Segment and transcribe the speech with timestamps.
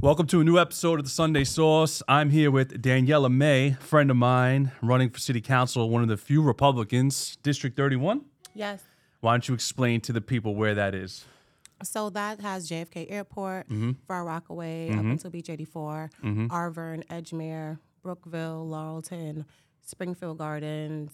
[0.00, 2.02] Welcome to a new episode of the Sunday Sauce.
[2.06, 6.16] I'm here with Daniella May, friend of mine, running for city council, one of the
[6.16, 8.22] few Republicans, District 31.
[8.54, 8.82] Yes.
[9.20, 11.24] Why don't you explain to the people where that is?
[11.82, 13.92] So that has JFK Airport, Mm-hmm.
[14.06, 19.44] Far Rockaway, up until Beach 84, Arverne, Edgemere, Brookville, Laurelton,
[19.84, 21.10] Springfield Gardens,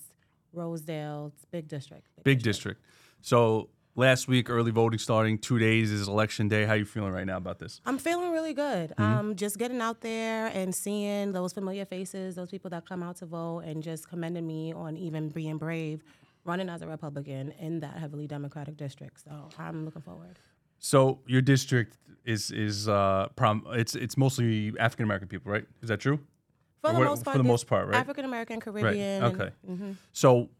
[0.52, 1.32] Rosedale.
[1.34, 2.06] It's big district.
[2.22, 2.82] Big district.
[3.22, 6.64] So last week, early voting starting, two days is election day.
[6.64, 7.80] How are you feeling right now about this?
[7.86, 8.90] I'm feeling really good.
[8.90, 9.02] Mm-hmm.
[9.02, 13.16] Um, just getting out there and seeing those familiar faces, those people that come out
[13.16, 16.02] to vote, and just commending me on even being brave,
[16.44, 19.22] running as a Republican in that heavily Democratic district.
[19.24, 20.38] So I'm looking forward.
[20.78, 25.64] So your district is is uh prom it's it's mostly African American people, right?
[25.82, 26.18] Is that true?
[26.82, 27.96] For the what- most part, for the most part, right?
[27.96, 29.22] African American, Caribbean.
[29.22, 29.32] Right.
[29.32, 29.96] and- Okay.
[30.12, 30.50] So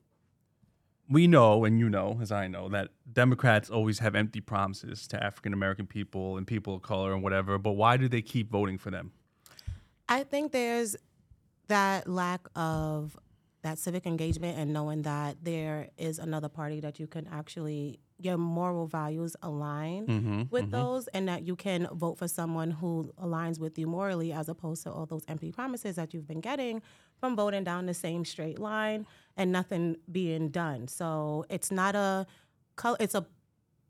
[1.08, 5.22] we know, and you know, as I know, that Democrats always have empty promises to
[5.22, 7.58] African American people and people of color and whatever.
[7.58, 9.12] But why do they keep voting for them?
[10.08, 10.96] I think there's
[11.68, 13.18] that lack of
[13.62, 18.36] that civic engagement and knowing that there is another party that you can actually your
[18.38, 23.58] moral values align Mm-hmm, with those and that you can vote for someone who aligns
[23.58, 26.80] with you morally as opposed to all those empty promises that you've been getting
[27.18, 29.06] from voting down the same straight line
[29.36, 30.86] and nothing being done.
[30.88, 32.26] So it's not a
[33.00, 33.26] it's a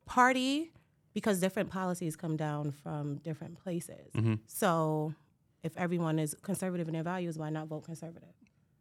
[0.06, 0.72] party
[1.12, 4.12] because different policies come down from different places.
[4.14, 4.34] Mm-hmm.
[4.46, 5.14] So
[5.62, 8.28] if everyone is conservative in their values, why not vote conservative?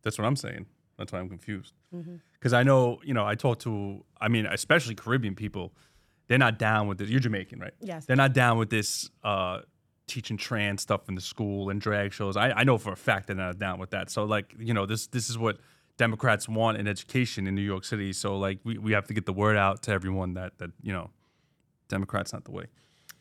[0.03, 0.65] That's what I'm saying.
[0.97, 1.73] That's why I'm confused.
[1.93, 2.15] Mm-hmm.
[2.33, 5.73] Because I know, you know, I talk to, I mean, especially Caribbean people,
[6.27, 7.09] they're not down with this.
[7.09, 7.73] You're Jamaican, right?
[7.81, 8.05] Yes.
[8.05, 9.61] They're not down with this uh,
[10.07, 12.37] teaching trans stuff in the school and drag shows.
[12.37, 14.09] I, I know for a fact they're not down with that.
[14.09, 15.57] So, like, you know, this this is what
[15.97, 18.13] Democrats want in education in New York City.
[18.13, 20.93] So, like, we, we have to get the word out to everyone that, that, you
[20.93, 21.09] know,
[21.87, 22.65] Democrats not the way.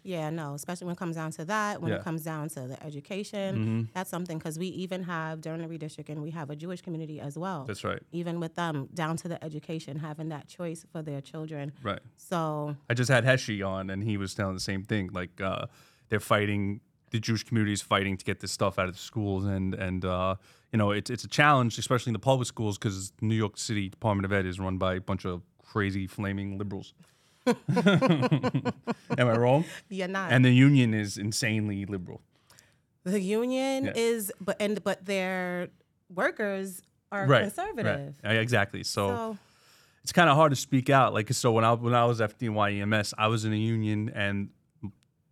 [0.05, 1.97] Yeah, no, especially when it comes down to that, when Yeah.
[1.97, 2.01] Mm-hmm.
[2.03, 6.21] it comes down to the education, that's something because we even have during the redistricting,
[6.21, 7.65] we have a Jewish community as well.
[7.67, 8.03] That's right.
[8.13, 11.73] Even with them, down to the education, having that choice for their children.
[11.83, 12.01] Right.
[12.17, 15.11] So I just had Heshi on, and he was telling the same thing.
[15.13, 15.67] Like uh,
[16.09, 16.81] they're fighting,
[17.11, 20.05] the Jewish community is fighting to get this stuff out of the schools, and and
[20.05, 20.35] uh,
[20.73, 23.89] you know it's it's a challenge, especially in the public schools, because New York City
[23.89, 26.93] Department of Ed is run by a bunch of crazy flaming liberals.
[27.47, 28.73] Am
[29.29, 29.65] I wrong?
[29.89, 30.33] you're not.
[30.33, 32.21] And the union is insanely liberal.
[33.05, 33.93] the union Yeah.
[33.97, 35.69] is, but and but their
[36.09, 37.43] workers are Right.
[37.43, 38.15] conservative.
[38.23, 38.37] Right.
[38.37, 38.85] Exactly.
[38.85, 39.39] So So
[40.03, 41.13] it's kind of hard to speak out.
[41.13, 44.51] Like so, when I when I was FDNY I was in a union, and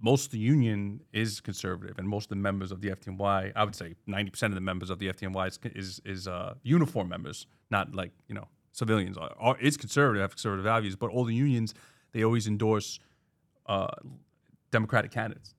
[0.03, 3.65] most of the union is conservative, and most of the members of the FDNY, I
[3.65, 7.09] would say ninety percent of the members of the FDNY is is, is uh, uniform
[7.09, 9.17] members, not like you know civilians.
[9.17, 11.73] Are, are is conservative, have conservative values, but all the unions
[12.13, 12.99] they always endorse
[13.67, 13.89] uh,
[14.71, 15.55] Democratic candidates.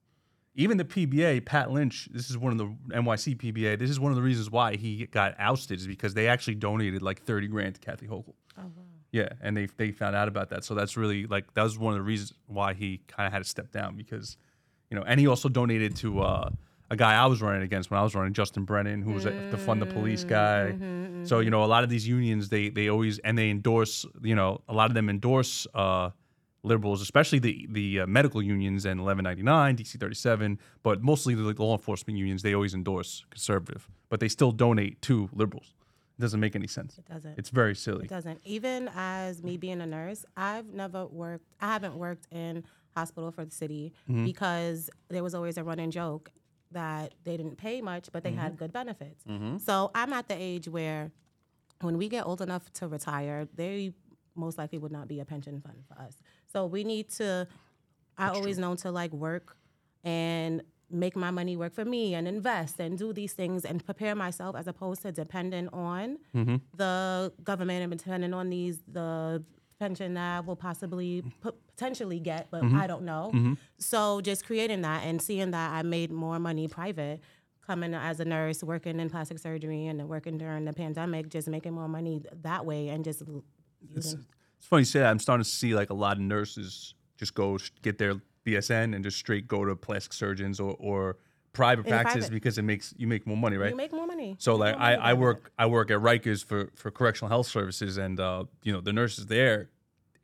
[0.53, 3.79] Even the PBA, Pat Lynch, this is one of the NYC PBA.
[3.79, 7.01] This is one of the reasons why he got ousted is because they actually donated
[7.01, 8.34] like thirty grand to Kathy Hochul.
[8.57, 8.67] oh, wow.
[9.13, 10.63] Yeah, and they they found out about that.
[10.63, 13.44] So that's really like that was one of the reasons why he kind of had
[13.44, 14.38] to step down because,
[14.89, 16.50] you know, and he also donated to uh,
[16.89, 19.31] a guy I was running against when I was running, Justin Brannan, who was a,
[19.51, 20.75] the fund the police guy.
[21.23, 24.06] So you know, a lot of these unions they they always and they endorse.
[24.22, 25.66] You know, a lot of them endorse.
[25.73, 26.09] Uh,
[26.63, 31.73] liberals, especially the the uh, medical unions and 1199, DC 37, but mostly the, law
[31.73, 35.73] enforcement unions, they always endorse conservative, but they still donate to liberals.
[36.17, 36.97] It doesn't make any sense.
[37.00, 37.35] It doesn't.
[37.39, 38.05] It's very silly.
[38.05, 38.39] It doesn't.
[38.44, 41.45] Even as me being a nurse, I've never worked.
[41.59, 42.63] I haven't worked in
[42.95, 44.25] hospital for the city Mm-hmm.
[44.25, 46.29] because there was always a running joke
[46.71, 48.39] that they didn't pay much, but they Mm-hmm.
[48.39, 49.23] had good benefits.
[49.66, 51.11] So I'm at the age where,
[51.81, 53.94] when we get old enough to retire, they
[54.36, 56.18] most likely would not be a pension fund for us.
[56.52, 57.47] So we need to.
[58.18, 59.56] I always known to like work
[60.03, 64.14] and make my money work for me and invest and do these things and prepare
[64.16, 66.58] myself as opposed to depending on mm-hmm.
[66.75, 69.44] the government and depending on these the
[69.80, 72.80] pension that I will possibly p- potentially get, but mm-hmm.
[72.80, 73.31] I don't know.
[73.34, 73.53] Mm-hmm.
[73.80, 77.19] So just creating that and seeing that I made more money private
[77.66, 81.74] coming as a nurse, working in plastic surgery and working during the pandemic, just making
[81.74, 83.24] more money that way and just
[83.88, 84.25] using
[84.57, 85.10] It's funny you say that.
[85.10, 89.04] I'm starting to see like a lot of nurses just go get their BSN and
[89.04, 91.18] just straight go to plastic surgeons or, or
[91.54, 92.31] private In practice private.
[92.33, 93.72] because it makes you make more money, right?
[93.72, 94.36] you make more money.
[94.39, 97.98] So You like I, I work I work at Rikers for for correctional health services
[97.98, 99.69] and uh, you know the nurses there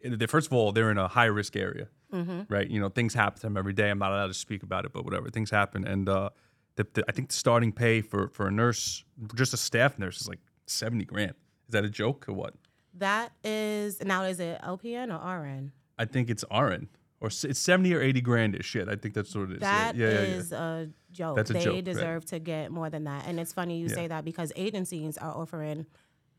[0.03, 2.43] they, first of all they're in a high risk area Mm-hmm.
[2.47, 4.85] right you know things happen to them every day I'm not allowed to speak about
[4.85, 6.29] it but whatever things happen and uh,
[6.77, 9.03] the, the, I think the starting pay for for a nurse
[9.35, 11.33] just a staff nurse is like 70 grand
[11.67, 12.53] is that a joke or what
[12.97, 15.71] That is now is it LPN or RN?
[15.97, 16.89] I think it's RN
[17.19, 18.65] or it's seventy or eighty grand ish.
[18.65, 19.59] Shit, I think that's what it is.
[19.59, 20.63] That yeah, yeah, is yeah.
[20.63, 21.35] a joke.
[21.35, 21.83] That's a they joke, right.
[21.83, 23.25] deserve to get more than that.
[23.27, 25.85] And it's funny you say that because agencies are offering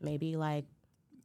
[0.01, 0.65] maybe like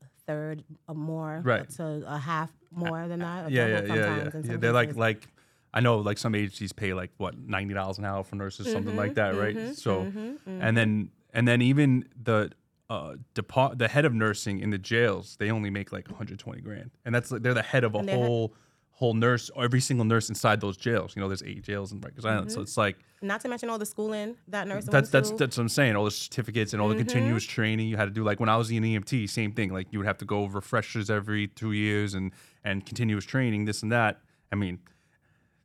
[0.03, 1.69] a third or more Right.
[1.71, 3.51] to a half more than that.
[3.51, 4.31] yeah, yeah, yeah, yeah.
[4.43, 4.99] yeah they're like cases.
[4.99, 5.29] like
[5.73, 8.91] I know like some agencies pay like what ninety dollars an hour for nurses, something
[8.91, 9.57] mm-hmm, like that, right?
[9.57, 12.51] Mm-hmm, so mm-hmm, and then and then even the
[12.91, 16.91] uh depart the head of nursing in the jails, they only make like 120 grand,
[17.05, 18.55] and that's like they're the head of a And they're whole
[18.97, 21.17] whole nurse, every single nurse inside those jails.
[21.17, 23.79] You know, there's eight jails in Rikers Island, so it's like Not to mention all
[23.79, 25.39] the schooling that nurse that's that's through.
[25.39, 25.97] that's what I'm saying.
[25.97, 28.23] All the certificates and all the continuous training you had to do.
[28.23, 29.73] Like when I was in EMT, same thing.
[29.73, 32.31] Like you would have to go refreshers every two years and
[32.63, 34.21] and continuous training, this and that.
[34.53, 34.79] I mean,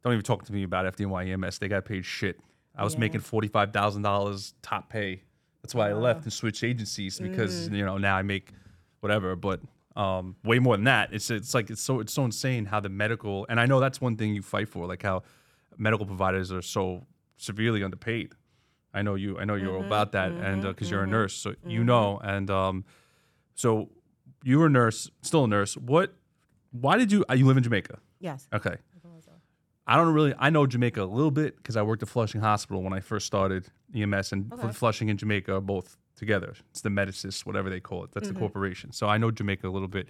[0.04, 1.60] don't even talk to me about FDNY EMS.
[1.60, 2.39] They got paid shit.
[2.75, 3.01] I was Yeah.
[3.01, 5.22] making forty five thousand dollars top pay.
[5.62, 7.76] That's why I left and switched agencies because Mm-hmm.
[7.76, 8.52] you know now I make
[9.02, 9.60] whatever, but
[9.96, 11.14] um, way more than that.
[11.14, 14.00] It's it's like it's so it's so insane how the medical and I know that's
[14.02, 15.24] one thing you fight for, like how
[15.78, 17.06] medical providers are so
[17.38, 18.34] severely underpaid.
[18.94, 19.38] I know you.
[19.38, 22.20] I know you're about that, and because you're a nurse, so you know.
[22.24, 22.86] And um,
[23.54, 23.90] so
[24.44, 25.78] you were a nurse, still a nurse.
[25.78, 26.16] What?
[26.72, 27.24] Why did you?
[27.30, 28.00] Uh, you live in Jamaica?
[28.20, 28.48] yes.
[28.54, 28.76] Okay.
[29.89, 30.36] I don't really.
[30.38, 33.25] I know Jamaica a little bit because I worked at Flushing Hospital when I first
[33.25, 33.65] started
[33.95, 34.71] EMS, and Okay.
[34.71, 36.53] Flushing and Jamaica are both together.
[36.69, 38.12] It's the MediSys, whatever they call it.
[38.12, 38.44] That's the mm-hmm.
[38.44, 38.91] corporation.
[38.91, 40.07] So I know Jamaica a little bit.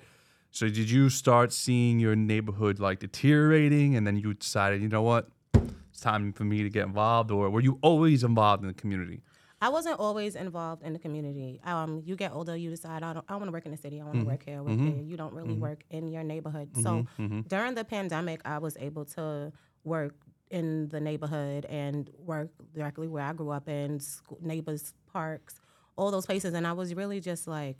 [0.51, 5.01] So did you start seeing your neighborhood like deteriorating, and then you decided, you know
[5.01, 8.73] what, it's time for me to get involved, or were you always involved in the
[8.73, 9.21] community?
[9.61, 11.59] I wasn't always involved in the community.
[11.65, 13.25] Um, you get older, you decide I don't.
[13.27, 13.99] I want to work in the city.
[13.99, 14.29] I want to Mm-hmm.
[14.29, 14.63] work here.
[14.63, 14.91] Work mm-hmm.
[14.91, 15.03] there.
[15.03, 15.61] You don't really mm-hmm.
[15.61, 16.69] work in your neighborhood.
[16.81, 17.05] So
[17.47, 19.51] during the pandemic, I was able to
[19.83, 20.15] work
[20.49, 25.61] in the neighborhood and work directly where I grew up in school, neighbors, parks,
[25.95, 26.53] all those places.
[26.53, 27.77] And I was really just like,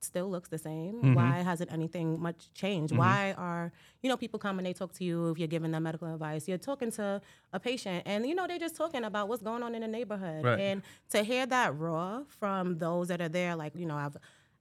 [0.00, 0.94] still looks the same.
[0.94, 1.14] Mm-hmm.
[1.14, 2.96] Why hasn't anything much changed?
[2.96, 3.72] Why are
[4.02, 6.48] you know people come and they talk to you if you're giving them medical advice?
[6.48, 7.20] You're talking to
[7.52, 10.44] a patient, and you know they're just talking about what's going on in the neighborhood.
[10.44, 10.60] Right.
[10.60, 14.16] And to hear that raw from those that are there, like you know, I've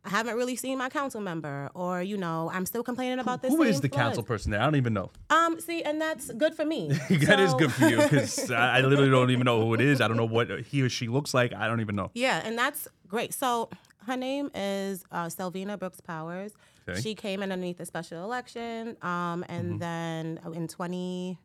[0.06, 3.52] I haven't really seen my council member, or you know, I'm still complaining about this.
[3.52, 4.62] Who is the council person there?
[4.62, 5.10] I don't even know.
[5.32, 6.90] Um, see, and that's good for me.
[7.10, 9.82] that is So- good for you because I, I literally don't even know who it
[9.82, 10.02] is.
[10.02, 11.54] I don't know what he or she looks like.
[11.54, 12.12] I don't even know.
[12.14, 13.34] Yeah, and that's great.
[13.34, 13.70] So
[14.06, 16.54] her name is uh, Selvena Brooks Powers.
[16.88, 17.02] Okay.
[17.02, 19.78] She came in underneath the special election, um, and Mm-hmm.
[19.80, 21.40] then in 20,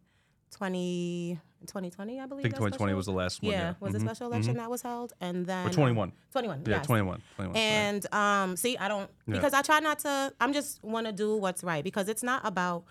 [0.51, 2.41] 20, 2020, I believe.
[2.41, 3.53] I think 2020 special- was the last one.
[3.53, 6.13] Yeah, Yeah, was a special election that was held, and then Or 21.
[6.33, 6.63] 21.
[6.67, 6.87] yeah, yes.
[6.87, 7.21] 21.
[7.37, 7.61] 21 right.
[7.63, 10.33] And um, see, I don't because I try not to.
[10.41, 12.85] I'm just want to do what's right because it's not about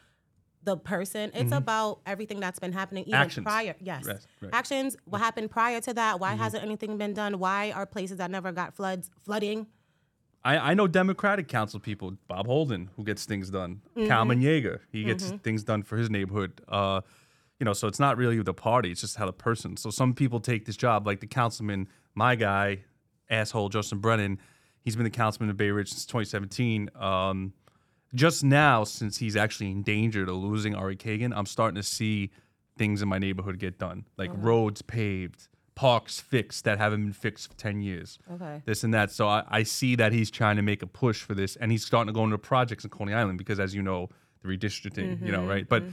[0.63, 1.31] the person.
[1.33, 3.21] It's about everything that's been happening even Mm-hmm.
[3.23, 3.43] Actions.
[3.45, 3.75] prior.
[3.79, 4.17] Yes, right.
[4.17, 4.53] Mm-hmm.
[4.53, 4.97] actions.
[5.05, 6.19] What happened prior to that?
[6.19, 7.39] Why hasn't anything been done?
[7.39, 9.67] Why are places that never got floods flooding?
[10.43, 13.81] I, I know Democratic council people, Bob Holden, who gets things done.
[13.97, 14.07] Mm-hmm.
[14.07, 16.61] Kalman Yeger, he gets things done for his neighborhood.
[16.67, 17.01] Uh,
[17.59, 19.77] you know, so it's not really the party; it's just how the person.
[19.77, 22.79] So some people take this job, like the councilman, my guy,
[23.29, 24.39] asshole Justin Brannan.
[24.81, 26.89] He's been the councilman of Bay Ridge since 2017.
[26.95, 27.53] Um,
[28.15, 32.31] just now, since he's actually in danger to losing Ari Kagan, I'm starting to see
[32.77, 37.49] things in my neighborhood get done, like roads paved, parks fixed that haven't been fixed
[37.51, 38.61] for 10 years Okay.
[38.65, 39.11] this and that.
[39.11, 41.85] So I, I see that he's trying to make a push for this, and he's
[41.85, 44.09] starting to go into projects in Coney Island because, as you know,
[44.41, 45.67] the redistricting, you know, right?
[45.67, 45.83] But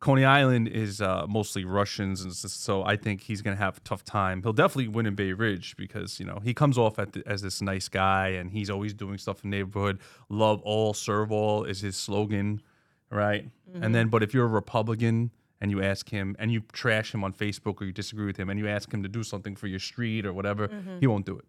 [0.00, 3.80] Coney Island is uh, mostly Russians, and so I think he's going to have a
[3.80, 4.42] tough time.
[4.42, 7.42] He'll definitely win in Bay Ridge because you know he comes off at the, as
[7.42, 9.98] this nice guy, and he's always doing stuff in the neighborhood.
[10.28, 12.62] Love all, serve all is his slogan,
[13.10, 13.48] right?
[13.74, 14.10] And then, mm-hmm.
[14.10, 17.80] but if you're a Republican and you ask him and you trash him on Facebook
[17.80, 20.24] or you disagree with him and you ask him to do something for your street
[20.24, 20.98] or whatever, mm-hmm.
[21.00, 21.44] he won't do it.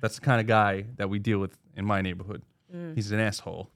[0.00, 2.42] That's the kind of guy that we deal with in my neighborhood.
[2.74, 2.94] Mm.
[2.96, 3.70] He's an asshole.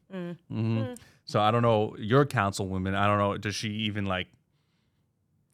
[0.50, 0.82] hmm
[1.28, 2.94] So I don't know your councilwoman.
[2.96, 3.36] I don't know.
[3.36, 4.28] Does she even like?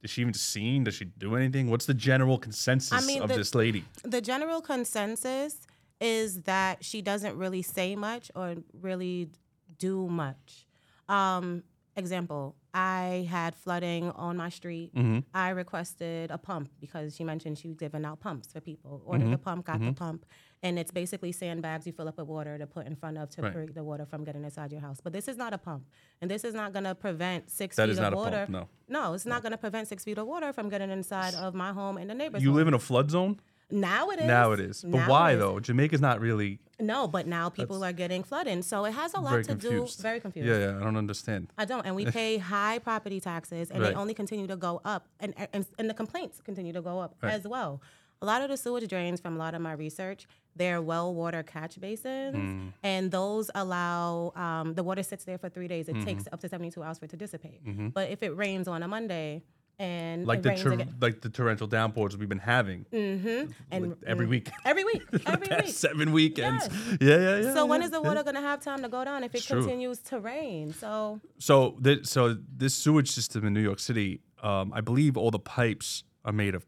[0.05, 0.85] Is she even seen?
[0.85, 1.69] Does she do anything?
[1.71, 3.85] What's the general consensus mean, of the- this lady?
[4.05, 5.67] the general consensus
[6.01, 9.31] is that she doesn't really say much or really
[9.79, 10.67] do much.
[11.09, 11.65] Um,
[11.97, 14.95] example, I had flooding on my street.
[14.95, 15.21] Mm-hmm.
[15.35, 19.03] I requested a pump because she mentioned she was giving out pumps for people.
[19.07, 19.33] Ordered Mm-hmm.
[19.33, 20.25] the pump, got the pump,
[20.65, 23.43] and it's basically sandbags you fill up with water to put in front of to
[23.43, 23.53] Right.
[23.53, 24.99] prevent the water from getting inside your house.
[25.01, 25.85] But this is not a pump,
[26.21, 28.47] and this is not going to prevent six That feet is of water.
[28.49, 28.69] pump, no.
[28.89, 31.73] No, it's not going to prevent six feet of water from getting inside of my
[31.73, 32.57] home and the neighbor's You home.
[32.57, 33.39] live in a flood zone.
[33.71, 34.27] now it is.
[34.27, 34.83] Now it is.
[34.83, 35.59] But Now why though?
[35.61, 39.37] Jamaica's not really No, but now people are getting flooding, so it has a lot
[39.37, 39.99] to confused.
[39.99, 40.03] do.
[40.03, 40.49] Very confused.
[40.49, 40.77] Yeah, yeah.
[40.81, 41.53] I don't understand.
[41.57, 43.91] I don't, and we pay high property taxes, and Right.
[43.91, 47.15] they only continue to go up, and and, and the complaints continue to go up
[47.23, 47.33] Right.
[47.35, 47.81] as well.
[48.23, 51.43] A lot of the sewage drains from a lot of my research, they're well water
[51.43, 52.69] catch basins, mm-hmm.
[52.83, 55.89] and those allow um, the water sits there for three days.
[55.89, 56.35] It takes mm-hmm.
[56.35, 57.65] up to 72 hours for it to dissipate.
[57.67, 57.89] Mm-hmm.
[57.89, 59.43] But if it rains on a Monday
[59.79, 63.55] and Like the again, like the torrential downpours we've been having and mm.
[63.71, 64.49] like, every week.
[64.65, 65.69] every week, every week.
[65.69, 66.69] seven weekends.
[66.71, 66.99] Yes.
[67.01, 67.55] Yeah, yeah, yeah.
[67.55, 68.09] So when yeah, is the yeah.
[68.09, 69.61] water gonna have time to go down if it true.
[69.61, 70.73] continues to rain?
[70.73, 75.33] So So, th- so this sewage system in New York City, um, I believe all
[75.33, 76.65] the pipes are made of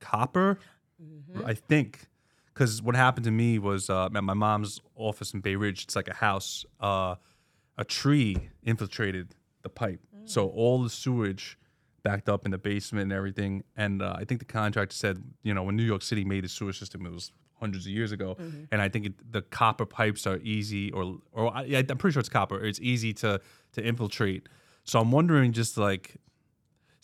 [0.00, 0.58] copper.
[1.02, 1.44] Mm-hmm.
[1.46, 2.06] I think,
[2.52, 5.84] because what happened to me was uh, at my mom's office in Bay Ridge.
[5.84, 6.64] It's like a house.
[6.80, 7.16] Uh,
[7.78, 10.28] a tree infiltrated the pipe, Mm.
[10.28, 11.58] so all the sewage
[12.02, 13.64] backed up in the basement and everything.
[13.76, 16.48] And uh, I think the contractor said, you know, when New York City made the
[16.48, 18.64] sewage system, it was hundreds of years ago, Mm-hmm.
[18.72, 22.20] and I think it, the copper pipes are easy, or or I, I'm pretty sure
[22.20, 22.64] it's copper.
[22.64, 23.40] It's easy to
[23.72, 24.48] to infiltrate.
[24.84, 26.16] So I'm wondering, just like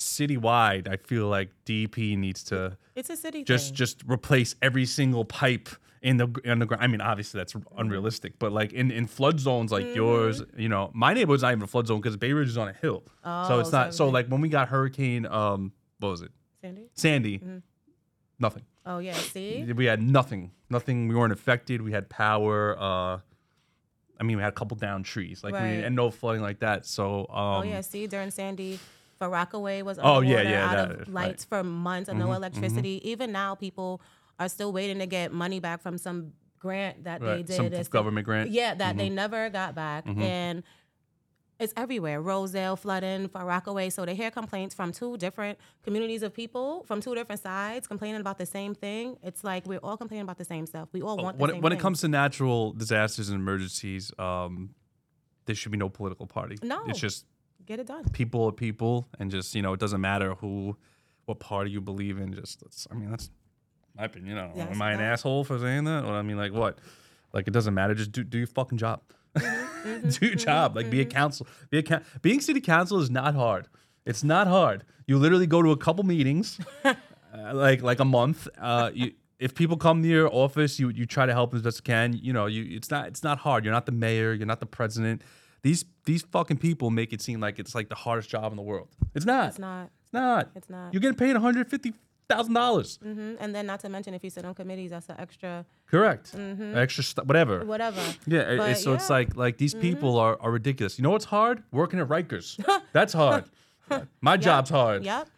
[0.02, 3.74] citywide, I feel like DEP needs to it's a city just thing.
[3.76, 5.68] just replace every single pipe
[6.02, 6.82] in the in the ground.
[6.82, 7.78] I mean, obviously that's Mm-hmm.
[7.80, 11.62] unrealistic, but like in, in flood zones like yours, you know, my neighborhood's not even
[11.62, 13.94] a flood zone because Bay Ridge is on a hill, so Oh, it's so not.
[13.94, 16.88] So everything- like when we got Hurricane, um, what was it, Sandy.
[16.94, 17.58] Sandy, Mm-hmm.
[18.40, 18.64] nothing.
[18.84, 19.72] Oh yeah, see.
[19.72, 21.06] We had nothing, nothing.
[21.08, 21.80] We weren't affected.
[21.82, 22.76] We had power.
[22.78, 23.18] Uh,
[24.18, 26.84] I mean, we had a couple down trees, like we and no flooding like that.
[26.86, 28.78] So um, Oh yeah, see during Sandy,
[29.22, 31.00] Far Rockaway was Oh, yeah, yeah, out that- of right.
[31.06, 33.00] Mm-hmm, lights for months and no electricity.
[33.08, 34.02] Even now, people
[34.40, 37.54] are still waiting to get money back from some grant that they did.
[37.54, 38.48] some It's- government grant.
[38.48, 38.54] Mm-hmm.
[38.56, 40.64] Yeah, that they never got back, and
[41.60, 42.20] it's everywhere.
[42.20, 43.90] Rosedale flooding, Far Rockaway.
[43.90, 48.20] So they hear complaints from two different communities of people from two different sides complaining
[48.20, 49.16] about the same thing.
[49.22, 50.88] It's like we're all complaining about the same stuff.
[50.92, 54.70] We all want the when, it- when it comes to natural disasters and emergencies, um,
[55.46, 56.56] there should be no political party.
[56.62, 56.82] No.
[56.88, 57.24] it's just
[57.66, 58.04] get it done.
[58.10, 60.76] people are people, and just you know, it doesn't matter who,
[61.26, 62.32] what party you believe in.
[62.34, 63.30] Just that's, I mean, that's
[63.96, 64.28] my opinion.
[64.30, 66.04] You know, am I an that- asshole for saying that?
[66.04, 66.78] Or I mean, like what?
[67.32, 67.94] Like it doesn't matter.
[67.94, 69.00] Just do do your fucking job.
[69.36, 70.76] Mm-hmm, do your job.
[70.76, 71.46] Like be a council.
[71.70, 73.68] Be a coun being city council is not hard.
[74.04, 74.84] It's not hard.
[75.06, 76.94] You literally go to a couple meetings, uh,
[77.54, 78.48] like like a month.
[78.58, 79.12] Uh, you.
[79.38, 82.12] If people come to your office, you you try to help as best you can.
[82.12, 83.64] You know, you it's not it's not hard.
[83.64, 84.32] You're not the mayor.
[84.34, 85.22] You're not the president.
[85.62, 88.62] These these fucking people make it seem like it's like the hardest job in the
[88.62, 88.88] world.
[89.14, 89.48] It's not.
[89.50, 89.90] It's not.
[90.04, 90.50] It's not.
[90.56, 90.92] It's not.
[90.92, 91.92] You're getting paid 150
[92.28, 92.98] thousand dollars.
[93.04, 93.34] Mm-hmm.
[93.40, 96.36] And then not to mention if you sit on committees, that's an extra Correct.
[96.36, 96.76] Mm-hmm.
[96.76, 97.26] Extra stuff.
[97.26, 97.60] Whatever.
[97.60, 97.68] Mm-hmm.
[97.68, 98.00] whatever.
[98.26, 99.16] Yeah, But it's, so it's yeah.
[99.16, 99.30] Mm-hmm.
[99.30, 100.98] like like these people are, are ridiculous.
[100.98, 101.62] You know what's hard?
[101.70, 102.62] Working at Rikers.
[102.92, 103.44] That's hard.
[104.20, 105.04] My job's hard.
[105.04, 105.28] Yep.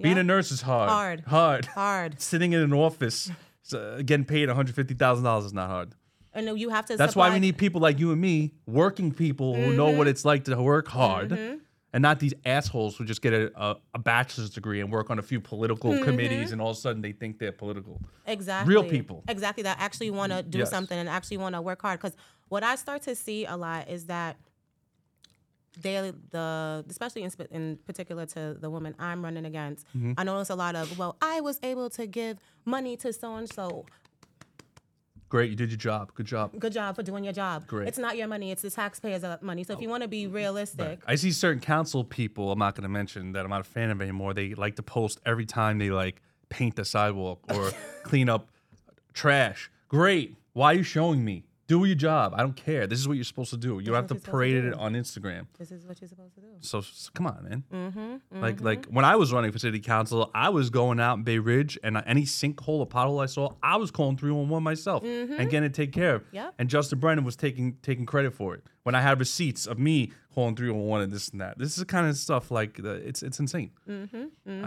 [0.00, 0.88] Being a nurse is hard.
[0.88, 1.20] Hard.
[1.26, 1.66] Hard.
[1.66, 2.20] hard.
[2.30, 3.30] Sitting in an office,
[3.72, 5.92] uh, getting paid one hundred fifty thousand dollars is not hard.
[6.34, 6.96] And you have to.
[6.96, 9.98] That's why we need people like you and me, working people who know Mm-hmm.
[9.98, 11.30] what it's like to work hard,
[11.92, 15.18] and not these assholes who just get a, a, a bachelor's degree and work on
[15.20, 16.04] a few political Mm-hmm.
[16.04, 18.00] committees, and all of a sudden they think they're political.
[18.26, 19.22] exactly Real people.
[19.28, 19.62] Exactly.
[19.62, 20.70] That actually want to do Yes.
[20.70, 22.00] something and actually want to work hard.
[22.00, 22.16] Because
[22.48, 24.36] what I start to see a lot is that
[25.80, 29.86] they the especially in, sp- in particular to the woman I'm running against.
[29.88, 30.12] Mm-hmm.
[30.18, 33.48] I notice a lot of well, I was able to give money to so and
[33.52, 33.84] so.
[35.34, 36.14] Great, you did your job.
[36.14, 36.52] Good job.
[36.60, 37.66] Good job for doing your job.
[37.66, 37.88] Great.
[37.88, 39.64] It's not your money; it's the taxpayers' uh, money.
[39.64, 42.84] So if you want to be realistic, I see certain council people, I'm not going
[42.84, 44.32] to mention that I'm not a fan of anymore.
[44.32, 47.72] They like to post every time they like paint the sidewalk or
[48.04, 48.48] clean up
[49.12, 49.72] trash.
[49.88, 50.36] Great.
[50.52, 51.42] Why are you showing me?
[51.66, 52.34] Do your job.
[52.36, 52.86] I don't care.
[52.86, 53.78] This is what you're supposed to do.
[53.78, 55.46] You don't have to you're to parade it on Instagram.
[55.58, 56.48] this is what you're supposed to do.
[56.60, 57.64] So, s come on, man.
[57.72, 61.22] Mm-hmm, Like, like when I was running for city council, I was going out in
[61.24, 64.62] Bay Ridge, and any sinkhole or pothole I saw, I was calling three one one
[64.62, 66.22] myself and getting it taken care of.
[66.24, 66.36] Mm-hmm.
[66.36, 66.54] Yep.
[66.58, 70.12] And Justin Brannan was taking taking credit for it when I had receipts of me
[70.34, 71.56] calling three one one and this and that.
[71.58, 73.70] This is the kind of stuff like the, it's it's insane.
[73.88, 74.24] Mm-hmm,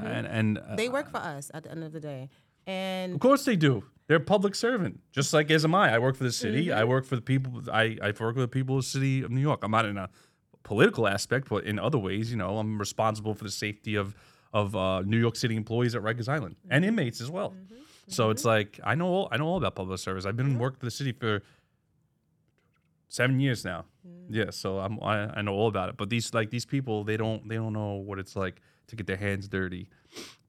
[0.07, 2.29] And and uh, They work for us at the end of the day,
[2.65, 3.83] and of course they do.
[4.07, 5.93] They're a public servant, just like as am I.
[5.95, 6.67] I work for the city.
[6.67, 6.79] Mm-hmm.
[6.79, 7.61] I work for the people.
[7.71, 9.59] I, I work with the people of the city of New York.
[9.63, 10.09] I'm not in a
[10.63, 14.15] political aspect, but in other ways, you know, I'm responsible for the safety of
[14.53, 16.89] of uh, New York City employees at Rikers Island and Mm-hmm.
[16.89, 17.53] inmates as well.
[18.07, 20.25] So it's like I know all, I know all about public service.
[20.25, 21.41] I've been working for the city for
[23.07, 23.85] seven years now.
[24.07, 24.25] Mm.
[24.29, 25.97] Yeah, so I'm I, I know all about it.
[25.97, 29.07] But these like these people, they don't they don't know what it's like to get
[29.07, 29.89] their hands dirty,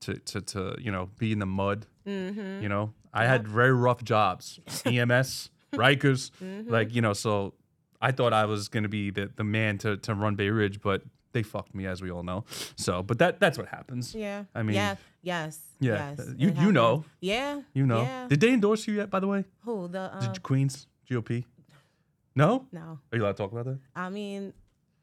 [0.00, 1.86] to to to you know be in the mud.
[2.06, 2.62] Mm-hmm.
[2.62, 6.70] You know, I had very rough jobs, EMS, Rikers, Mm-hmm.
[6.72, 7.12] like you know.
[7.14, 7.54] So
[8.00, 11.02] I thought I was gonna be the the man to to run Bay Ridge, but
[11.32, 12.44] they fucked me as we all know.
[12.76, 14.14] So, but that that's what happens.
[14.14, 17.04] yeah, I mean, yeah, yes, yeah, yes, uh, you- you know.
[17.20, 18.26] yeah, You know, yeah.
[18.28, 19.10] did they endorse you yet?
[19.10, 21.44] By the way, Who the Did um, Queens GOP?
[22.38, 22.66] No.
[22.72, 22.98] no?
[23.10, 23.78] Are you allowed to talk about that?
[23.96, 24.52] I mean,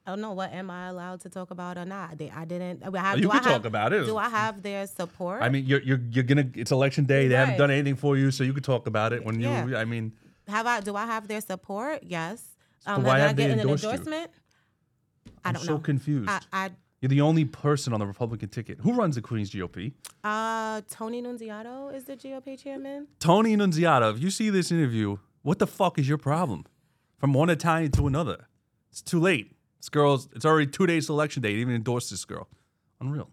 [0.06, 2.18] I don't know what am I allowed to talk about or not.
[2.20, 2.84] They, I didn't.
[2.84, 4.06] I have, You do can I have, talk about it.
[4.06, 5.42] Do I have their support?
[5.42, 6.48] I mean, you're you're you're gonna.
[6.56, 7.28] It's election day.
[7.28, 9.66] They haven't done anything for you, so you could talk about it when Yeah.
[9.66, 9.76] you.
[9.76, 10.14] I mean,
[10.48, 10.80] have I?
[10.82, 12.04] Do I have their support?
[12.04, 12.44] Yes.
[12.86, 13.90] Um, why did have I they get an endorsed you?
[13.90, 14.32] endorsement?
[15.44, 15.80] I I'm don't so know.
[15.80, 16.30] confused.
[16.30, 16.70] I, I
[17.02, 18.80] you're the only person on the Republican ticket.
[18.82, 19.92] Who runs the Queens GOP?
[20.24, 23.08] uh, Tony Nunziato is the GOP chairman.
[23.20, 24.14] Tony Nunziato.
[24.16, 26.66] If you see this interview, what the fuck is your problem?
[27.18, 28.48] From one Italian to another.
[28.92, 29.52] It's too late.
[29.80, 30.28] This girl's.
[30.36, 31.54] It's already two days to election day.
[31.54, 32.48] They even endorsed this girl.
[33.02, 33.30] Unreal.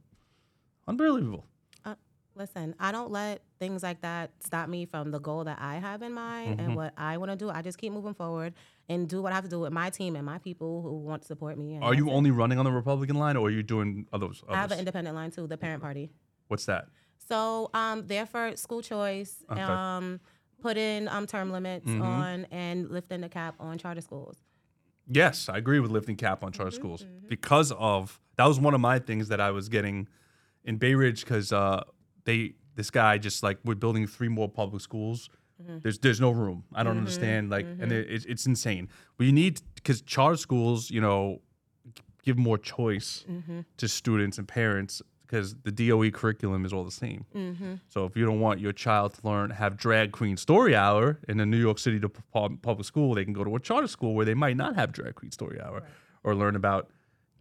[0.89, 1.47] Unbelievable.
[1.85, 1.95] Uh,
[2.35, 6.03] listen, I don't let things like that stop me from the goal that I have
[6.03, 6.61] in mind Mm-hmm.
[6.67, 7.49] and what I want to do.
[7.51, 8.55] I just keep moving forward
[8.89, 11.23] and do what I have to do with my team and my people who want
[11.23, 11.79] to support me.
[11.81, 12.13] Are you it.
[12.13, 14.43] only running on the Republican line, or are you doing others?
[14.49, 16.11] I have an independent line too, the parent party.
[16.49, 16.87] What's that?
[17.29, 19.61] So um, there for school choice, Okay.
[19.61, 20.21] um,
[20.63, 22.03] putting um, term limits Mm-hmm.
[22.03, 24.37] on and lifting the cap on charter schools.
[25.09, 28.75] Yes, I agree with lifting cap on charter Mm-hmm, schools because of that was one
[28.75, 30.09] of my things that I was getting
[30.65, 31.83] in Bay Ridge because uh,
[32.25, 35.29] they this guy just like we're building three more public schools.
[35.63, 35.79] Mm-hmm.
[35.83, 36.65] There's there's no room.
[36.75, 38.89] I don't understand like and it, it's it's insane.
[39.19, 41.41] We need because charter schools you know
[42.25, 43.61] give more choice Mm-hmm.
[43.79, 47.25] to students and parents because the DOE curriculum is all the same.
[47.35, 47.75] Mm-hmm.
[47.89, 51.41] So if you don't want your child to learn have drag queen story hour in
[51.41, 51.99] a New York City
[52.33, 55.15] public school, they can go to a charter school where they might not have drag
[55.15, 55.85] queen story hour
[56.23, 56.91] or learn about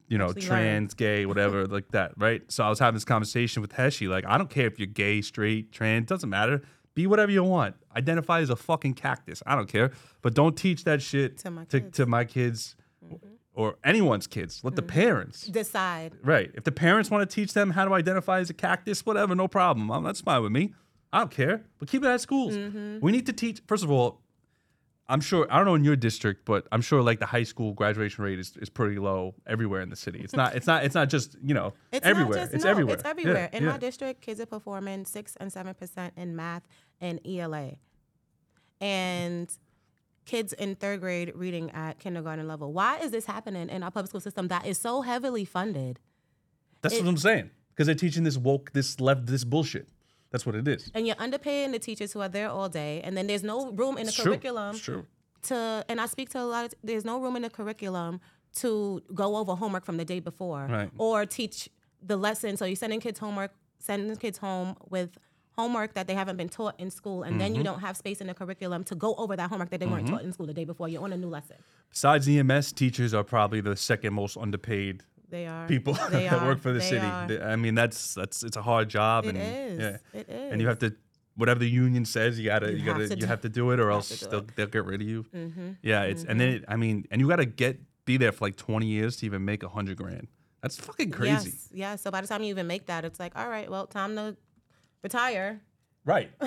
[0.07, 2.41] you know Actually trans, gay, whatever like that, right?
[2.49, 5.21] So I was having this conversation with Heshi, like I don't care if you're gay,
[5.21, 6.61] straight, trans, doesn't matter.
[6.93, 7.75] Be whatever you want.
[7.95, 9.43] Identify as a fucking cactus.
[9.45, 11.97] I don't care, but don't teach that shit To my to, kids.
[11.97, 12.75] to my kids
[13.53, 14.61] or anyone's kids.
[14.63, 14.87] Let the mm.
[14.87, 16.13] parents Decide.
[16.23, 16.51] Right.
[16.53, 19.47] If the parents want to teach them how to identify as a cactus, whatever, no
[19.47, 19.91] problem.
[19.91, 20.73] I'm, that's fine with me.
[21.13, 21.65] I don't care.
[21.79, 22.55] But keep it at schools.
[22.55, 22.99] Mm-hmm.
[23.01, 23.61] We need to teach.
[23.67, 24.21] First of all,
[25.09, 27.73] I'm sure I don't know in your district, but I'm sure like the high school
[27.73, 30.21] graduation rate is, is pretty low everywhere in the city.
[30.23, 30.55] It's not.
[30.55, 30.85] It's not.
[30.85, 32.35] It's not just you know It's everywhere.
[32.37, 32.95] Not just, it's no, everywhere.
[32.95, 33.49] It's everywhere.
[33.51, 33.71] Yeah, in yeah.
[33.71, 36.63] my district, kids are performing six and seven percent in math
[37.01, 37.71] and ELA,
[38.79, 39.53] and
[40.31, 42.71] kids in third grade reading at kindergarten level.
[42.71, 45.99] Why is this happening in our public school system that is so heavily funded?
[46.81, 47.49] That's it- what I'm saying.
[47.71, 49.87] Because they're teaching this woke, this left, this bullshit.
[50.31, 50.89] That's what it is.
[50.93, 53.97] And you're underpaying the teachers who are there all day, and then there's no room
[53.97, 54.25] in the It's true.
[54.25, 55.05] curriculum It's true.
[55.43, 55.85] to.
[55.89, 56.65] And I speak to a lot.
[56.65, 58.21] Of, there's no room in the curriculum
[58.61, 60.89] to go over homework from the day before, Right.
[60.97, 61.69] or teach
[62.01, 62.55] the lesson.
[62.57, 65.09] So you're sending kids homework, sending kids home with
[65.57, 67.39] homework that they haven't been taught in school, and Mm-hmm.
[67.39, 69.85] then you don't have space in the curriculum to go over that homework that they
[69.85, 70.87] weren't taught in school the day before.
[70.89, 71.57] You're on a new lesson.
[71.89, 76.45] Besides EMS, teachers are probably the second most underpaid They are people They that are.
[76.47, 77.05] work for the They city.
[77.05, 77.27] are.
[77.43, 79.79] I mean, that's that's it's a hard job, It and is.
[79.79, 80.51] yeah, It is.
[80.51, 80.95] and you have to
[81.35, 83.49] whatever the union says, you gotta you, You gotta have to you do- have to
[83.49, 85.23] do it, or else they'll they'll get rid of you.
[85.35, 85.69] Mm-hmm.
[85.81, 88.55] Yeah, it's and then it, I mean, and you gotta get be there for like
[88.57, 90.27] twenty years to even make a hundred grand.
[90.61, 92.01] That's fucking crazy, Yes, yes.
[92.03, 94.37] So by the time you even make that, it's like, all right, well, time to
[95.03, 95.61] retire.
[96.05, 96.31] right?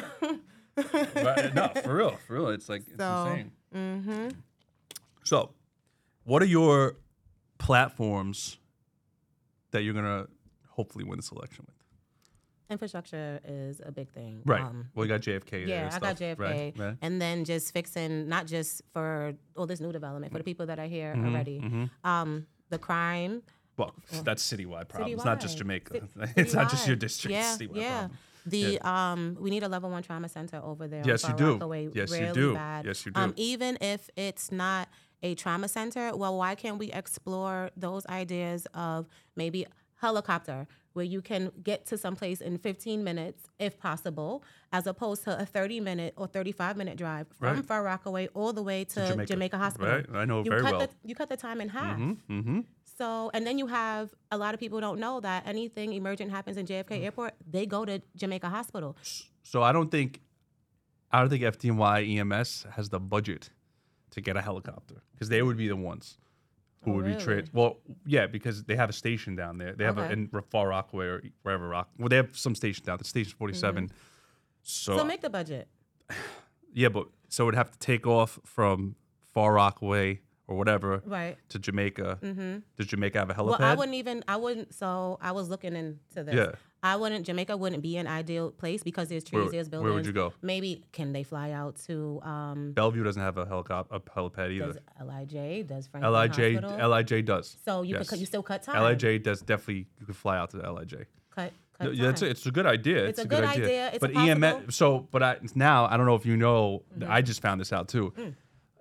[0.77, 2.49] Right, no, for real, for real.
[2.49, 3.53] It's like it's So, insane.
[3.73, 4.29] Mm-hmm.
[5.23, 5.51] So,
[6.25, 6.97] what are your
[7.59, 8.59] platforms
[9.71, 10.27] that you're gonna
[10.71, 11.77] hopefully win this election with?
[12.71, 14.43] Infrastructure is a big thing.
[14.45, 14.63] Right.
[14.63, 15.65] Um, well, you got JFK.
[15.69, 16.75] yeah, I got JFK, Right.
[16.77, 16.97] right.
[17.03, 20.81] and then just fixing not just for all this new development for the people that
[20.81, 21.89] are here Mm-hmm, already.
[22.03, 23.43] Um, the crime.
[23.77, 25.13] Well, that's citywide problem.
[25.13, 26.01] It's not just Jamaica.
[26.01, 27.33] Ci- it's not just your district.
[27.35, 27.99] Yeah, citywide yeah.
[28.01, 28.19] problem.
[28.47, 31.03] The um, we need a level one trauma center over there.
[31.05, 31.53] Yes, you do.
[31.53, 32.55] Rockaway, Yes, you do.
[32.55, 32.85] Bad.
[32.87, 33.35] Yes, you Um, do.
[33.37, 34.89] even if it's not
[35.23, 41.21] a trauma center, well, why can't we explore those ideas of maybe helicopter where you
[41.23, 46.13] can get to someplace in 15 minutes if possible as opposed to a 30 minute
[46.17, 47.65] or 35 minute drive from Right.
[47.65, 49.27] Far Rockaway all the way to, Jamaica.
[49.33, 49.59] Jamaica.
[49.59, 49.89] Hospital.
[49.97, 50.81] Right, I know you very cut well.
[50.83, 51.99] The, you cut the time in half.
[51.99, 52.61] Mm-hmm.
[52.97, 56.57] So, and then you have a lot of people don't know that anything emergent happens
[56.57, 57.05] in JFK Mm.
[57.05, 58.97] Airport, they go to Jamaica Hospital.
[59.43, 60.21] So I don't think,
[61.11, 63.51] I don't think FDNY EMS has the budget
[64.11, 66.19] to get a helicopter because they would be the ones
[66.83, 67.51] who Oh, would be trained.
[67.53, 69.73] Well, yeah, because they have a station down there.
[69.73, 71.89] They have a, in Far Rockaway or wherever Rock.
[71.99, 72.99] Well, they have some station down.
[72.99, 73.87] The Station Forty So, Mm-hmm.
[74.63, 75.69] So make the budget.
[76.73, 78.95] yeah, but so it would have to take off from
[79.33, 81.37] Far Rockaway or whatever Right.
[81.51, 82.19] to Jamaica.
[82.77, 83.59] Does Jamaica have a helipad?
[83.61, 84.25] Well, I wouldn't even.
[84.29, 84.75] I wouldn't.
[84.75, 86.35] So I was looking into this.
[86.35, 86.53] Yeah.
[86.83, 87.25] I wouldn't.
[87.25, 90.35] Jamaica wouldn't be an ideal place because there's trees, Where- there's where would you go?
[90.43, 92.73] Maybe can they fly out to um?
[92.73, 94.67] Bellevue doesn't have a helicopter, a helipad either.
[94.67, 95.67] Does LIJ?
[95.67, 96.91] Does Franklin LIJ, Hospital?
[96.91, 97.57] LIJ does.
[97.65, 98.11] So you yes.
[98.11, 98.83] could you still cut time.
[98.83, 99.87] LIJ does definitely.
[99.99, 101.07] You could fly out to LIJ.
[101.35, 101.53] Cut.
[101.81, 102.31] No, yeah, it's, time.
[102.31, 103.05] it's a good idea.
[103.05, 103.65] It's, a good idea.
[103.65, 103.91] idea.
[103.95, 104.17] It's but.
[104.17, 104.77] EMS.
[104.77, 106.85] So, but I, now I don't know if you know.
[106.97, 107.11] Mm-hmm.
[107.11, 108.13] I just found this out too.
[108.17, 108.35] Mm.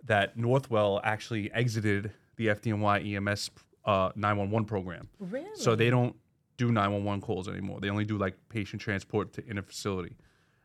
[0.06, 3.52] That Northwell actually exited the FDNY EMS
[3.86, 5.10] uh 911 program.
[5.20, 5.48] Really?
[5.56, 6.16] So they don't
[6.58, 7.80] do 911 calls anymore.
[7.82, 10.16] They only do like patient transport to in a facility.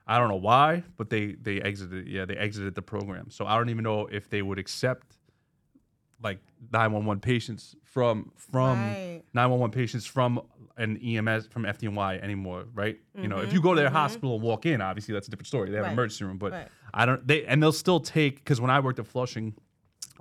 [0.06, 2.06] I don't know why, but they they exited.
[2.08, 3.30] Yeah, they exited the program.
[3.30, 5.18] So I don't even know if they would accept
[6.22, 6.38] like
[6.72, 9.22] 911 patients from from Right.
[9.34, 10.40] 911 patients from
[10.76, 12.98] an EMS from FDNY anymore, right?
[13.20, 15.48] You know, if you go to their hospital and walk in, obviously that's a different
[15.48, 15.70] story.
[15.70, 15.92] They have Right.
[15.92, 16.68] an emergency room, but Right.
[16.94, 17.26] I don't.
[17.26, 19.54] They and they'll still take because when I worked at Flushing,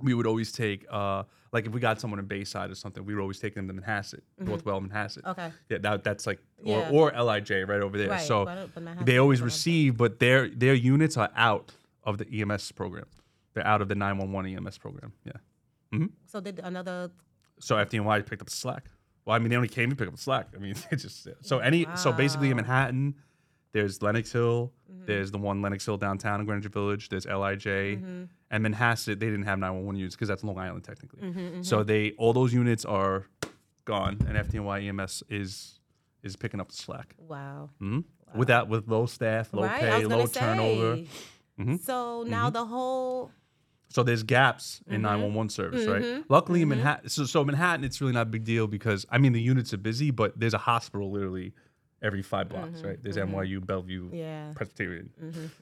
[0.00, 3.14] we would always take uh like if we got someone in Bayside or something, we
[3.14, 5.24] were always taking them to Manhasset, Northwell Manhasset.
[5.24, 5.50] Okay.
[5.70, 6.90] Yeah, that, that's like Yeah.
[6.90, 8.10] or, or LIJ right over there.
[8.10, 11.30] Right, So but- but they always is what I'm receive, but their their units are
[11.34, 11.72] out
[12.04, 13.06] of the EMS program.
[13.54, 15.12] They're out of the 911 EMS program.
[15.24, 16.06] Yeah.
[16.26, 17.10] So did another
[17.60, 18.84] So FDNY picked up slack.
[19.24, 20.48] Well, I mean, they only came to pick up slack.
[20.54, 23.14] I mean, it just so any so basically in Manhattan,
[23.72, 25.04] there's Lenox Hill, Mm-hmm.
[25.06, 27.64] there's the one Lenox Hill downtown in Greenwich Village, there's LIJ,
[27.98, 28.24] Mm-hmm.
[28.50, 29.18] and Manhasset.
[29.20, 31.20] They didn't have 911 units because that's Long Island technically.
[31.20, 33.26] Mm-hmm, So they all those units are
[33.84, 35.80] gone, and FDNY EMS is
[36.22, 37.14] is picking up the slack.
[37.18, 37.70] wow.
[37.78, 38.00] hmm
[38.34, 39.80] With that, with low staff, low right?
[39.80, 40.96] Pay, low gonna turnover.
[40.96, 41.06] say.
[41.60, 41.80] Mhm.
[41.80, 43.30] So now the whole
[43.90, 44.94] So there's gaps Mm-hmm.
[44.94, 46.24] in 911 service, right?
[46.28, 49.32] Luckily in Manhattan, so, so Manhattan, it's really not a big deal because I mean
[49.32, 51.52] the units are busy, but there's a hospital literally
[52.02, 52.98] every five blocks, right?
[53.02, 54.16] There's NYU, Bellevue, Mm-hmm.
[54.16, 54.52] Mm-hmm.
[54.54, 55.10] Presbyterian.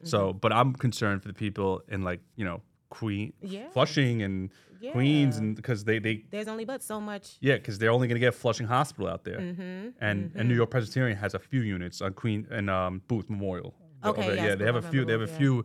[0.04, 3.68] So, but I'm concerned for the people in like you know Queen, Yeah.
[3.70, 4.50] Flushing, and
[4.92, 7.36] Queens, and because they they There's only but so much.
[7.40, 9.88] yeah, because they're only gonna get Flushing Hospital out there, Mm-hmm.
[10.00, 13.74] and and New York Presbyterian has a few units on Queen and um, Booth Memorial.
[14.04, 15.04] Okay, yes, yeah, they have a Booth few.
[15.04, 15.64] They have a few.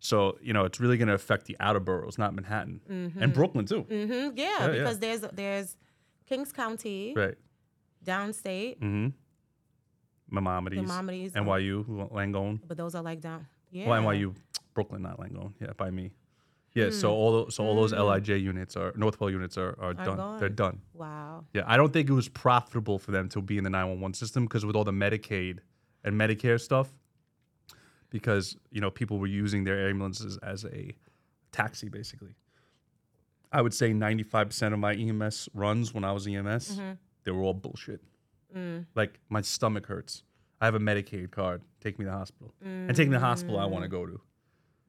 [0.00, 2.80] So you know, it's really gonna affect the outer boroughs, not Manhattan
[3.20, 3.84] and Brooklyn too.
[3.90, 3.96] yeah,
[4.34, 4.34] Yeah,
[4.66, 4.72] yeah.
[4.72, 5.76] because there's there's
[6.26, 7.36] Kings County, Right.
[8.04, 9.08] downstate, Mm-hmm.
[10.30, 12.60] Maimonides, Maimonides, NYU, Langone.
[12.66, 13.46] but those are like down.
[13.70, 13.88] Yeah.
[13.88, 14.34] Well, NYU,
[14.74, 15.52] Brooklyn, not Langone.
[15.60, 16.12] Yeah, by me.
[16.74, 17.14] Yeah, so Hmm.
[17.14, 20.16] all those, so all those LIJ units are Northwell units are, are, done.
[20.16, 20.40] gone.
[20.40, 20.82] They're done.
[20.92, 21.44] Wow.
[21.54, 24.44] Yeah, I don't think it was profitable for them to be in the 911 system
[24.44, 25.60] because with all the Medicaid
[26.04, 26.92] and Medicare stuff,
[28.10, 30.94] because you know people were using their ambulances as a
[31.52, 32.34] taxi basically.
[33.52, 36.78] I would say 95% of my EMS runs when I was EMS,
[37.24, 38.02] they were all bullshit.
[38.56, 38.86] Mm.
[38.94, 40.22] Like my stomach hurts.
[40.60, 41.62] I have a Medicaid card.
[41.80, 42.54] Take me to the hospital.
[42.62, 44.20] And take me to the hospital I want to go to.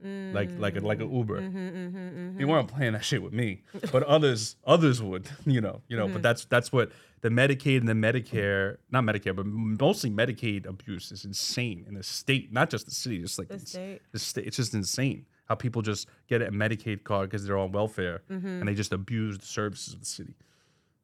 [0.03, 1.17] Like like a, like an mm.
[1.17, 1.41] Uber.
[1.41, 2.39] Mm-hmm, mm-hmm, mm-hmm.
[2.39, 5.27] You weren't playing that shit with me, but others others would.
[5.45, 6.07] You know you know.
[6.07, 11.11] But that's that's what the Medicaid and the Medicare, not Medicare, but mostly Medicaid abuse
[11.11, 14.01] is insane in the state, not just the city, just like The state.
[14.11, 14.45] the state.
[14.45, 18.67] It's just insane how people just get a Medicaid card because they're on welfare and
[18.67, 20.35] they just abuse the services of the city.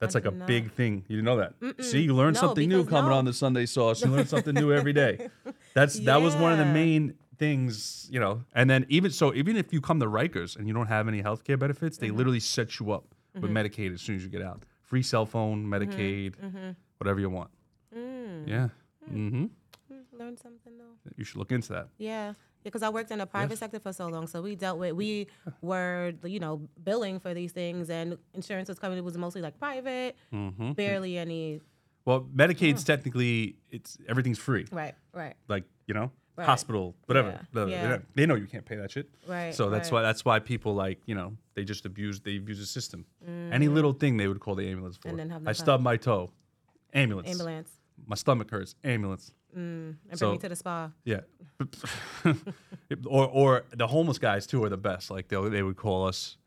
[0.04, 0.48] That's like a not.
[0.48, 1.04] big thing.
[1.08, 1.84] You didn't know that.
[1.84, 3.18] See, you learn No, something new coming no.
[3.18, 4.04] on the Sunday sauce.
[4.04, 5.30] You learn something new every day.
[5.74, 8.44] That's that was one of the main things, you know.
[8.54, 11.22] And then even so, even if you come to Rikers and you don't have any
[11.22, 12.06] health care benefits, Mm-hmm.
[12.06, 13.06] they literally set you up
[13.40, 14.64] with Medicaid as soon as you get out.
[14.82, 15.74] Free cell phone, Mm-hmm.
[15.74, 17.50] Medicaid, whatever you want.
[17.96, 18.48] Mm.
[18.48, 18.68] Yeah.
[19.10, 19.46] hmm
[20.12, 21.12] Learn something though.
[21.18, 21.88] You should look into that.
[21.98, 22.34] Yeah.
[22.64, 25.28] Because I worked in the private sector for so long, so we dealt with we
[25.62, 28.98] were you know billing for these things, and insurance was coming.
[28.98, 30.72] It was mostly like private, Mm-hmm.
[30.74, 31.62] barely any.
[32.06, 34.66] Well, Medicaid's technically it's everything's free.
[34.72, 36.48] Right, right, Like you know, Right.
[36.48, 37.40] hospital, whatever.
[37.54, 37.98] Yeah, yeah.
[38.16, 39.08] They, know, you can't pay that shit.
[39.28, 39.54] right.
[39.54, 39.98] So that's right.
[39.98, 43.06] why that's why people like you know they just abuse they abuse the system.
[43.52, 45.08] Any little thing they would call the ambulance for.
[45.08, 45.12] Mm.
[45.12, 45.64] And then have no I time.
[45.64, 46.32] stubbed my toe,
[46.94, 47.30] ambulance.
[47.30, 47.70] ambulance
[48.08, 49.32] My stomach hurts, ambulance.
[49.56, 50.92] And So- bring me to the spa.
[51.06, 51.22] Yeah.
[53.06, 55.12] or or the homeless guys too are the best.
[55.12, 56.38] Like they they would call us,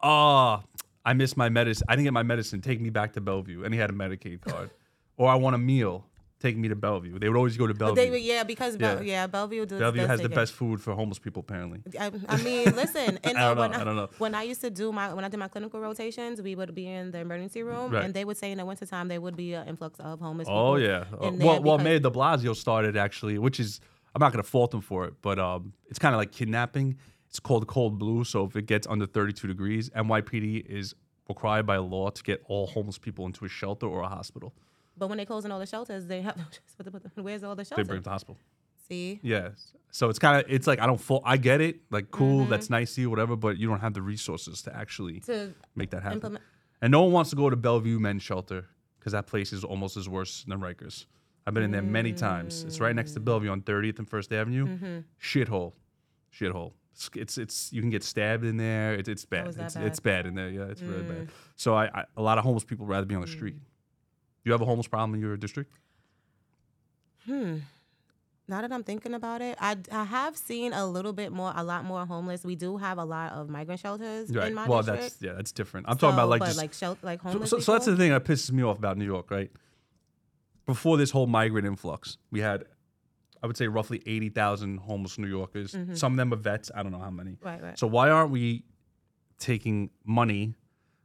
[0.00, 0.62] ah,
[1.04, 1.86] I missed my medicine.
[1.88, 2.60] I didn't get my medicine.
[2.60, 4.70] Take me back to Bellevue, and he had a Medicaid card.
[5.16, 6.06] or I want a meal.
[6.42, 7.20] Take me to Bellevue.
[7.20, 8.10] They would always go to Bellevue.
[8.10, 9.00] they yeah, because Yeah.
[9.00, 9.28] yeah.
[9.28, 9.78] Bellevue does.
[9.78, 11.80] Bellevue has the best food for homeless people, apparently.
[12.00, 14.08] I, I mean, listen, and I don't when know, I don't know.
[14.18, 16.88] when I used to do my when I did my clinical rotations, we would be
[16.88, 18.04] in the emergency room, Right.
[18.04, 20.58] and they would say in the wintertime there would be an influx of homeless people.
[20.60, 21.04] Oh yeah.
[21.12, 23.78] Uh, well, well, Mayor De Blasio started actually, which is
[24.12, 26.98] I'm not gonna fault him for it, but um, it's kind of like kidnapping.
[27.28, 28.24] It's called Code Blue.
[28.24, 30.96] So if it gets under 32 degrees, NYPD is
[31.28, 34.52] required by law to get all homeless people into a shelter or a hospital.
[34.96, 37.24] But when they closing all the shelters, they have no choice but to put them.
[37.24, 37.86] Where's all the shelters?
[37.86, 38.38] They bring them to the hospital.
[38.88, 39.72] See, Yes.
[39.90, 41.22] So it's kind of it's like I don't fault.
[41.26, 41.80] I get it.
[41.90, 42.50] Like cool, Mm-hmm.
[42.50, 43.36] that's nice to you, whatever.
[43.36, 46.16] But you don't have the resources to actually to make that happen.
[46.18, 46.44] implement.
[46.80, 48.66] And no one wants to go to Bellevue Men's Shelter
[48.98, 51.06] because that place is almost as worse than Rikers.
[51.46, 52.64] I've been in there many times.
[52.64, 54.66] It's right next to Bellevue on 30th and First Avenue.
[54.66, 54.98] Mm-hmm.
[55.20, 55.72] Shithole,
[56.36, 56.72] shithole.
[56.94, 58.94] It's, it's it's you can get stabbed in there.
[58.94, 59.46] It's it's bad.
[59.46, 59.72] Oh, it's, bad?
[59.72, 59.86] Mm.
[59.86, 60.48] it's bad in there.
[60.50, 61.28] Yeah, it's really bad.
[61.56, 63.56] So I, I a lot of homeless people rather be on the street.
[64.44, 65.72] Do you have a homeless problem in your district?
[67.26, 67.58] Hmm.
[68.48, 71.62] now that I'm thinking about it, I, I have seen a little bit more, a
[71.62, 72.44] lot more homeless.
[72.44, 74.52] We do have a lot of migrant shelters in Right.
[74.52, 75.02] my Well, district.
[75.02, 75.88] that's yeah, that's different.
[75.88, 77.50] I'm talking about like just like shelter, like so, homeless.
[77.50, 79.50] so, so that's the thing that pisses me off about New York, right?
[80.66, 82.64] Before this whole migrant influx, we had,
[83.42, 85.76] I would say, roughly eighty thousand homeless New Yorkers.
[85.94, 86.70] Some of them are vets.
[86.74, 87.32] I don't know how many.
[87.32, 87.46] Mm-hmm.
[87.46, 87.78] Right, right.
[87.78, 88.64] So why aren't we
[89.38, 90.54] taking money?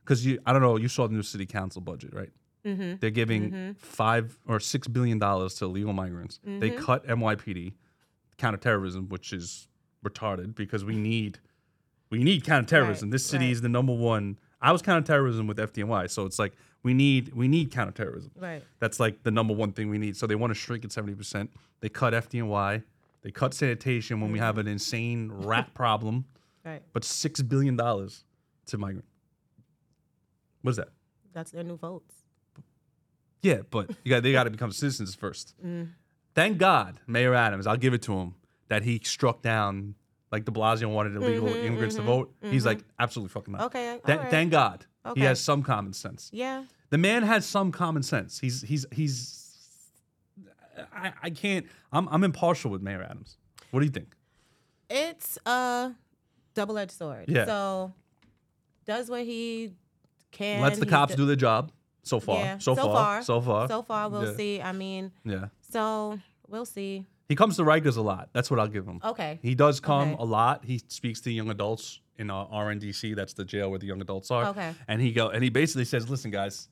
[0.04, 0.78] Because you, I don't know.
[0.78, 2.30] You saw the new city council budget, right?
[2.67, 2.93] Mm-hmm.
[2.99, 6.39] They're giving five or six billion dollars to illegal migrants.
[6.43, 6.84] They Mm-hmm.
[6.84, 7.73] cut NYPD,
[8.38, 9.67] counterterrorism, which is
[10.06, 11.39] retarded because we need
[12.10, 13.08] we need counterterrorism.
[13.10, 13.51] Right, this city right.
[13.51, 14.38] is the number one.
[14.62, 16.53] I was counterterrorism with FDNY, so it's like
[16.84, 18.32] we need we need counterterrorism.
[18.36, 18.63] Right.
[18.80, 20.15] That's like the number one thing we need.
[20.17, 21.51] So they want to shrink it seventy percent.
[21.80, 22.84] They cut FDNY.
[23.21, 26.25] They cut sanitation when we have an insane rat problem.
[26.65, 26.82] Right.
[26.91, 28.25] But six billion dollars
[28.65, 29.06] to migrant.
[30.63, 30.89] What is that?
[31.32, 32.13] That's their new votes.
[33.48, 35.56] Yeah, but you got they got to become citizens first.
[35.66, 35.92] Mm.
[36.36, 38.36] Thank God, Mayor Adams, I'll give it to him
[38.68, 39.96] that he struck down
[40.32, 42.36] like De Blasio wanted illegal mm-hmm, immigrants to mm-hmm, vote.
[42.42, 42.90] He's like mm-hmm.
[43.00, 43.62] absolutely fucking not.
[43.64, 44.32] Okay, Thank, alright.
[44.32, 46.30] thank God he has some common sense.
[46.34, 46.66] Yeah.
[46.90, 48.40] The man has some common sense.
[48.40, 49.46] He's he's he's.
[50.94, 51.66] I, I can't.
[51.92, 53.38] I'm I'm impartial with Mayor Adams.
[53.72, 54.14] What do you think?
[54.90, 55.94] It's a
[56.54, 57.26] double edged sword.
[57.28, 57.46] Yeah.
[57.46, 57.94] So
[58.86, 59.74] does what he
[60.32, 60.62] can.
[60.62, 61.72] Lets the cops d- do their job
[62.08, 62.38] so far.
[62.39, 62.58] Yeah.
[62.58, 63.67] So, far, So far.
[63.67, 64.36] So far, we'll Yeah.
[64.36, 64.62] see.
[64.62, 65.48] I mean, Yeah.
[65.72, 67.06] so we'll see.
[67.30, 68.30] He comes to Rikers a lot.
[68.34, 69.02] That's what I'll give him.
[69.04, 69.39] Okay.
[69.41, 70.22] He does come Okay.
[70.22, 70.63] a lot.
[70.65, 73.13] He speaks to young adults in uh, RNDC.
[73.15, 74.46] That's the jail where the young adults are.
[74.48, 74.74] Okay.
[74.88, 76.70] And he go and he basically says, "Listen, guys,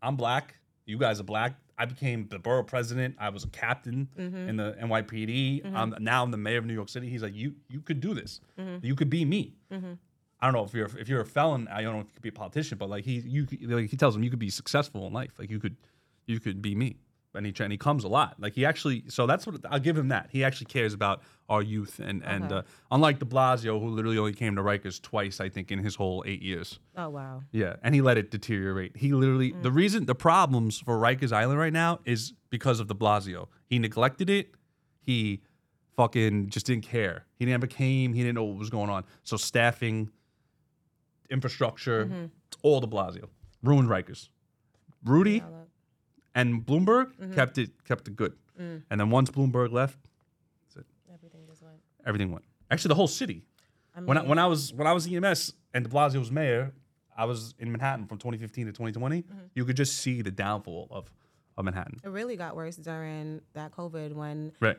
[0.00, 0.54] I'm black.
[0.86, 1.58] You guys are black.
[1.76, 3.16] I became the borough president.
[3.18, 4.48] I was a captain Mm-hmm.
[4.48, 5.62] in the NYPD.
[5.74, 7.08] I'm now I'm the mayor of New York City.
[7.10, 8.40] He's like, you you could do this.
[8.58, 8.86] Mm-hmm.
[8.86, 9.56] You could be me.
[10.40, 11.68] I don't know if you're if you're a felon.
[11.68, 13.96] I don't know if you could be a politician, but like he you like he
[13.96, 15.32] tells him you could be successful in life.
[15.38, 15.76] Like you could
[16.26, 16.96] you could be me.
[17.36, 18.36] And he and he comes a lot.
[18.38, 19.04] Like he actually.
[19.08, 20.06] So that's what I'll give him.
[20.08, 24.18] That he actually cares about our youth and and uh, unlike De Blasio, who literally
[24.18, 26.78] only came to Rikers twice, I think, in his whole eight years.
[26.96, 27.42] Oh wow.
[27.50, 28.96] Yeah, and he let it deteriorate.
[28.96, 32.94] He literally the reason the problems for Rikers Island right now is because of De
[32.94, 33.48] Blasio.
[33.66, 34.54] He neglected it.
[35.00, 35.42] He
[35.96, 37.24] fucking just didn't care.
[37.36, 38.12] He never came.
[38.12, 39.04] He didn't know what was going on.
[39.24, 40.10] So staffing,
[41.30, 43.28] infrastructure, it's all De Blasio
[43.62, 44.28] ruined Rikers.
[45.04, 45.42] Rudy
[46.34, 47.34] and Bloomberg mm-hmm.
[47.34, 48.34] kept it kept it good.
[48.60, 48.82] Mm.
[48.90, 49.98] And then once Bloomberg left,
[51.12, 51.76] Everything just went.
[52.06, 52.44] everything went.
[52.70, 53.42] Actually, the whole city.
[53.96, 56.18] I mean, When I, when I was when I was in EMS and De Blasio
[56.18, 56.72] was mayor,
[57.16, 59.22] I was in Manhattan from 2015 to 2020.
[59.22, 59.32] Mm-hmm.
[59.54, 61.10] You could just see the downfall of,
[61.56, 61.98] of Manhattan.
[62.02, 64.76] it really got worse during that COVID when Right.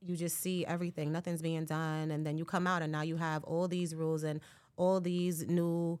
[0.00, 3.16] you just see everything, nothing's being done, and then you come out and now you
[3.16, 4.40] have all these rules and
[4.78, 5.98] all these new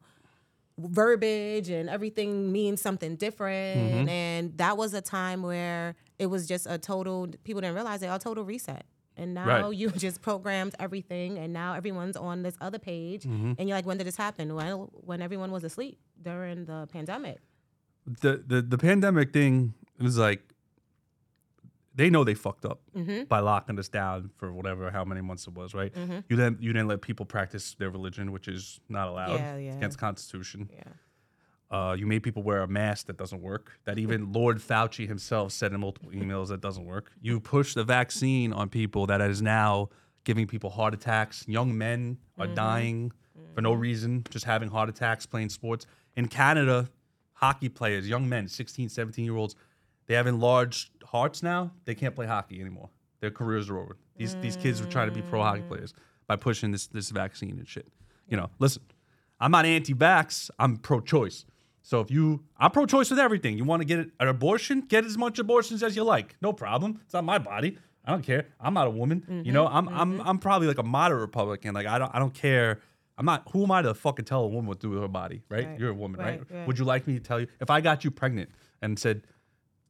[0.78, 3.80] verbiage and everything means something different.
[3.80, 4.08] Mm-hmm.
[4.08, 8.06] And that was a time where it was just a total people didn't realize it,
[8.06, 8.84] a total reset.
[9.16, 9.76] And now Right.
[9.76, 13.24] you just programmed everything, and now everyone's on this other page.
[13.24, 13.54] Mm-hmm.
[13.58, 14.54] And you're like, when did this happen?
[14.54, 17.38] Well, when everyone was asleep during the pandemic.
[18.22, 20.47] The the the pandemic thing was like
[21.98, 23.24] they know they fucked up Mm-hmm.
[23.24, 25.92] by locking us down for whatever how many months it was, right?
[26.28, 29.38] You didn't you didn't let people practice their religion, which is not allowed.
[29.40, 29.76] Yeah, yeah.
[29.76, 30.70] against Constitution.
[30.72, 30.84] Yeah.
[31.70, 33.72] Uh, you made people wear a mask that doesn't work.
[33.84, 37.12] That even Lord Fauci himself said in multiple emails that doesn't work.
[37.20, 39.90] You push the vaccine on people that is now
[40.24, 41.44] giving people heart attacks.
[41.46, 43.12] Young men are dying
[43.54, 45.84] for no reason, just having heart attacks playing sports.
[46.16, 46.88] In Canada,
[47.34, 49.54] hockey players, young men, 16, 17 year olds,
[50.06, 51.72] they have enlarged hearts now.
[51.84, 52.90] They can't play hockey anymore.
[53.20, 53.96] Their careers are over.
[54.16, 55.68] These these kids were trying to be pro hockey mm.
[55.68, 55.94] players
[56.26, 57.88] by pushing this this vaccine and shit.
[58.28, 58.82] You know, listen,
[59.40, 60.50] I'm not anti-vax.
[60.58, 61.44] I'm pro-choice.
[61.80, 63.56] So if you, I'm pro-choice with everything.
[63.56, 66.36] You want to get an abortion, get as much abortions as you like.
[66.42, 67.00] No problem.
[67.04, 67.78] It's not my body.
[68.04, 68.46] I don't care.
[68.60, 69.24] I'm not a woman.
[69.26, 70.28] You mm-hmm, know, I'm I'm mm-hmm.
[70.28, 71.74] I'm probably like a moderate Republican.
[71.74, 72.80] Like I don't I don't care.
[73.16, 73.48] I'm not.
[73.52, 75.42] Who am I to fucking tell a woman what to do with her body?
[75.48, 75.66] Right?
[75.66, 75.78] Right.
[75.78, 76.38] You're a woman, right?
[76.38, 76.66] Right, right.
[76.66, 79.22] Would you like me to tell you if I got you pregnant and said,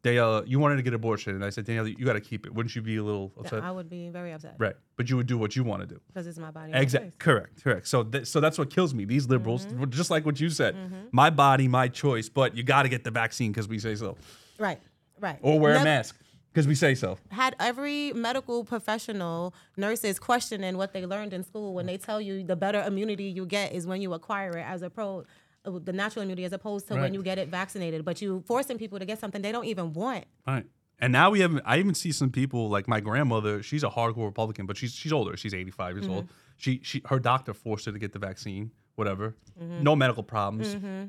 [0.02, 2.54] Danielle, you wanted to get abortion, and I said, Danielle, you got to keep it.
[2.54, 3.62] Wouldn't you be a little upset?
[3.64, 4.76] I would be very upset Right.
[4.96, 6.00] But you would do what you want to do.
[6.06, 6.72] because it's my body.
[6.74, 7.12] Exactly.
[7.18, 7.62] Correct.
[7.64, 7.88] Correct.
[7.88, 9.04] So, th- so that's what kills me.
[9.04, 9.90] These liberals, Mm-hmm.
[9.90, 10.76] just like what you said,
[11.12, 12.28] my body, my choice.
[12.28, 14.16] But you got to get the vaccine because we say so,
[14.58, 14.80] Right.
[15.20, 15.38] Right.
[15.42, 16.16] or wear a mask
[16.52, 17.18] because we say so.
[17.30, 22.44] had every medical professional, nurses questioning what they learned in school when they tell you
[22.44, 25.24] the better immunity you get is when you acquire it as a pro
[25.64, 27.03] Uh, the natural immunity as opposed to Right.
[27.03, 28.05] when you get it vaccinated.
[28.05, 30.25] But you forcing people to get something they don't even want.
[30.47, 30.66] Right.
[31.01, 31.61] And now we have.
[31.64, 33.62] I even see some people like my grandmother.
[33.62, 35.37] She's a hardcore Republican, but she's she's older.
[35.37, 36.25] She's 85 years old.
[36.25, 36.33] Mm-hmm.
[36.57, 38.71] She she her doctor forced her to get the vaccine.
[38.97, 39.37] Whatever.
[39.61, 39.83] Mm-hmm.
[39.83, 40.75] No medical problems.
[40.75, 41.05] Mm-hmm.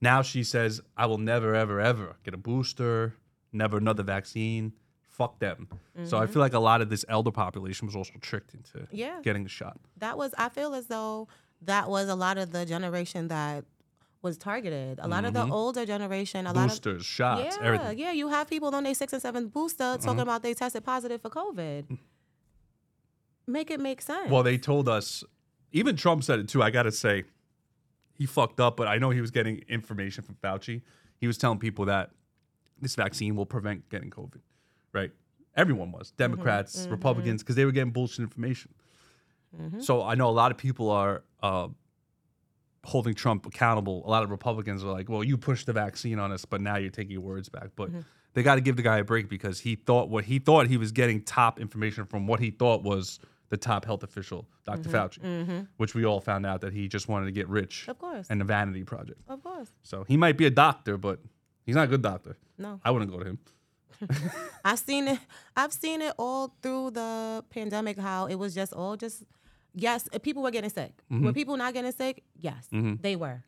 [0.00, 3.14] Now she says, I will never ever ever get a booster.
[3.52, 4.72] Never another vaccine.
[5.08, 5.68] fuck them.
[6.04, 8.96] So I feel like a lot of this elder population was also tricked into Mm-hmm.
[8.96, 9.20] Yeah.
[9.22, 9.78] getting the shot.
[9.98, 11.28] that was I feel as though
[11.62, 13.64] that was a lot of the generation that
[14.22, 14.98] was targeted.
[15.02, 17.64] A lot of the older generation, a lot of Boosters, shots, yeah, Mm-hmm.
[17.64, 17.86] everything.
[17.88, 17.98] Mm-hmm.
[17.98, 18.12] yeah.
[18.12, 21.30] You have people on their sixth and seventh booster talking about they tested positive for
[21.30, 21.98] COVID.
[23.46, 24.30] Make it make sense.
[24.30, 25.22] Well, they told us,
[25.72, 26.62] even Trump said it too.
[26.62, 27.24] I got to say,
[28.14, 30.82] he fucked up, but I know he was getting information from Fauci.
[31.20, 32.10] He was telling people that
[32.80, 34.40] this vaccine will prevent getting COVID,
[34.92, 35.10] right?
[35.56, 38.72] Everyone was Mm-hmm, Democrats, Republicans, because they were getting bullshit information.
[39.60, 39.80] Mm-hmm.
[39.80, 41.68] So I know a lot of people are uh,
[42.84, 44.02] holding Trump accountable.
[44.06, 46.76] A lot of Republicans are like, well, you pushed the vaccine on us, but now
[46.76, 47.68] you're taking your words back.
[47.76, 48.00] But Mm-hmm.
[48.34, 50.76] they got to give the guy a break because he thought what he thought he
[50.76, 55.66] was getting top information from what he thought was the top health official, doctor Fauci,
[55.76, 57.90] which we all found out that he just wanted to get rich Mm-hmm.
[57.92, 58.26] Of course.
[58.30, 59.20] and a vanity project.
[59.28, 59.70] of course.
[59.82, 61.20] So he might be a doctor, but
[61.66, 62.36] he's not a good doctor.
[62.58, 62.80] No.
[62.84, 63.38] I wouldn't go to him.
[64.64, 65.18] I've seen it.
[65.56, 67.96] I've seen it all through the pandemic.
[67.98, 69.22] How it was just all just
[69.74, 70.92] yes, people were getting sick.
[71.12, 71.26] Mm-hmm.
[71.26, 72.22] Were people not getting sick?
[72.38, 73.42] Yes, they were.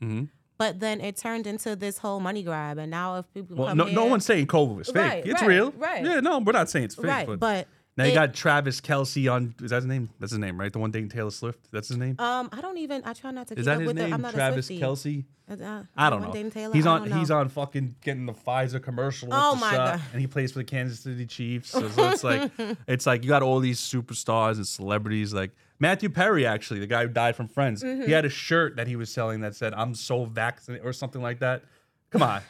[0.58, 3.76] But then it turned into this whole money grab, and now if people Well, come
[3.76, 4.96] no, here, no one's saying COVID was fake.
[4.96, 5.70] Right, it's right, real.
[5.72, 6.02] right.
[6.02, 7.04] Yeah, no, we're not saying it's fake.
[7.04, 9.54] right, but, but now you got Travis Kelce on.
[9.62, 10.10] Is that his name?
[10.18, 10.72] That's his name, right?
[10.72, 11.68] The one dating Taylor Swift.
[11.72, 12.16] That's his name.
[12.18, 13.02] um, I don't even.
[13.04, 13.54] I try not to.
[13.54, 14.10] Is keep that his name?
[14.10, 14.68] The, I'm not Travis.
[14.68, 15.24] Kelce.
[15.48, 16.32] Uh, I don't know.
[16.32, 16.74] Dating Taylor?
[16.74, 17.08] He's on.
[17.08, 17.16] know.
[17.16, 19.28] He's on fucking getting the Pfizer commercial.
[19.32, 20.00] Oh my God.
[20.12, 21.70] And he plays for the Kansas City Chiefs.
[21.70, 22.50] So, so it's like,
[22.88, 25.32] it's like you got all these superstars and celebrities.
[25.32, 27.82] Like Matthew Perry, actually, the guy who died from Friends.
[27.82, 28.02] Mm-hmm.
[28.06, 31.20] He had a shirt that he was selling that said "I'm so vaccinated" or something
[31.22, 31.62] like that.
[32.10, 32.40] Come on.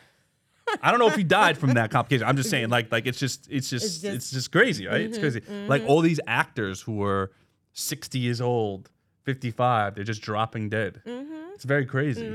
[0.82, 2.26] I don't know if he died from that complication.
[2.26, 5.00] I'm just saying, like, like it's just, it's just, it's It's just, just- crazy, right?
[5.02, 5.40] It's mm-hmm, crazy.
[5.40, 5.68] Mm-hmm.
[5.68, 7.30] Like all these actors who were
[7.74, 8.90] 60 years old,
[9.22, 11.02] 55, they're just dropping dead.
[11.06, 11.52] Mm-hmm.
[11.54, 12.26] It's very crazy.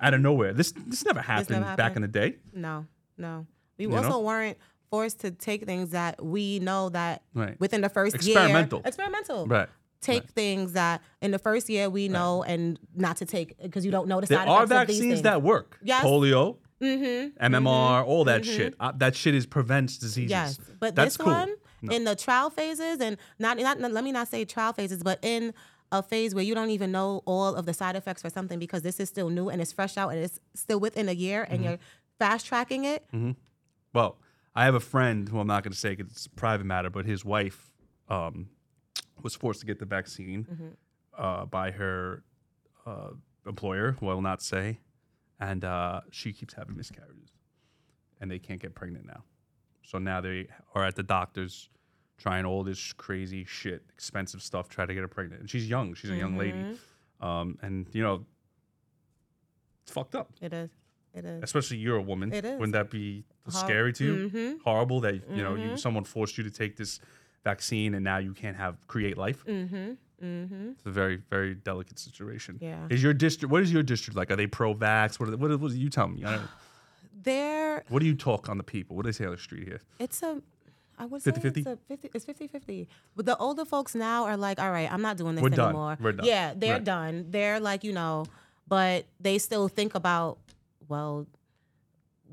[0.00, 0.52] Out of nowhere.
[0.52, 2.04] This this never happened back happened.
[2.04, 2.36] in the day.
[2.54, 3.46] No, no.
[3.76, 4.20] We You also know?
[4.20, 4.56] weren't
[4.90, 7.58] forced to take things that we know that Right.
[7.60, 8.78] within the first Experimental.
[8.78, 8.86] year.
[8.88, 9.46] Experimental.
[9.46, 9.68] Right.
[10.00, 13.90] Take things that in the first year we know and not to take because you
[13.90, 15.78] don't know the There side are effects of these vaccines that work.
[15.82, 16.04] Yes.
[16.04, 18.74] Polio, MMR, all that shit.
[18.78, 20.30] Uh, that shit is prevents diseases.
[20.30, 21.32] Yes, but That's this cool.
[21.32, 21.54] one
[21.90, 25.52] in the trial phases and not, not let me not say trial phases, but in
[25.90, 28.82] a phase where you don't even know all of the side effects for something because
[28.82, 31.60] this is still new and it's fresh out and it's still within a year and
[31.60, 31.68] Mm-hmm.
[31.70, 31.78] you're
[32.18, 33.06] fast tracking it.
[33.94, 34.18] Well,
[34.54, 36.90] I have a friend who I'm not going to say 'cause it's a private matter,
[36.90, 37.70] but his wife
[38.08, 38.48] um,
[39.22, 40.68] was forced to get the vaccine Mm-hmm.
[41.24, 42.22] uh, by her
[42.86, 43.10] uh,
[43.46, 44.78] employer, who I will not say,
[45.40, 47.30] and uh, she keeps having miscarriages,
[48.20, 49.22] and they can't get pregnant now.
[49.84, 51.68] So now they are at the doctor's
[52.18, 55.40] trying all this crazy shit, expensive stuff, try to get her pregnant.
[55.40, 57.26] And she's young; she's a young lady, Mm-hmm.
[57.26, 58.24] um, and you know,
[59.82, 60.70] it's fucked up It is.
[61.14, 61.42] It is.
[61.42, 62.32] especially you're a woman.
[62.32, 62.52] It is.
[62.58, 64.30] Wouldn't that be Hor- scary to you?
[64.30, 64.60] Mhm.
[64.62, 67.00] Horrible that you know you someone forced you to take this
[67.52, 69.40] vaccine and now you can't have create life.
[69.46, 69.90] Mm-hmm.
[70.24, 70.68] Mm-hmm.
[70.76, 72.52] It's a very very delicate situation.
[72.60, 72.86] Yeah.
[72.94, 73.50] Is your district?
[73.52, 74.30] What is your district like?
[74.32, 75.18] Are they pro-vax?
[75.18, 75.26] What?
[75.28, 76.24] Are they, what, what do you tell me?
[76.24, 76.48] I don't,
[77.30, 78.90] There what do you talk on the people?
[78.96, 79.80] What do they say on the street here?
[79.98, 80.30] it's a
[81.00, 81.56] I would say 50-50?
[81.58, 82.88] it's a 50 it's 50 50.
[83.16, 85.68] But the older folks now are like, all right, I'm not doing this We're done.
[85.70, 85.96] anymore.
[86.00, 86.26] We're done.
[86.26, 86.84] Yeah, they're Right.
[86.96, 87.14] done.
[87.30, 88.26] They're like, you know,
[88.66, 90.38] but they still think about,
[90.88, 91.26] well,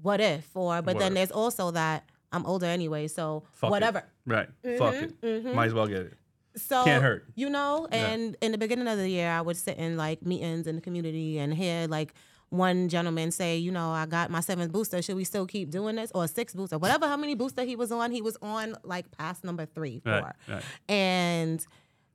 [0.02, 0.44] what if?
[0.56, 1.16] Or but What then if?
[1.18, 2.00] there's also that
[2.36, 3.72] I'm older anyway, so Fuck it.
[3.72, 4.04] whatever.
[4.26, 4.50] Right.
[4.78, 5.46] Fuck it.
[5.56, 6.14] Might as well get it.
[6.58, 7.26] So Can't hurt.
[7.36, 10.68] You know, and in the beginning of the year I would sit in like meetings
[10.68, 12.14] in the community and hear like
[12.50, 15.02] one gentleman say, you know, I got my seventh booster.
[15.02, 16.12] Should we still keep doing this?
[16.14, 16.78] Or sixth booster?
[16.78, 20.14] Whatever how many booster he was on, he was on like past number three, four.
[20.14, 20.64] Right, right.
[20.88, 21.66] And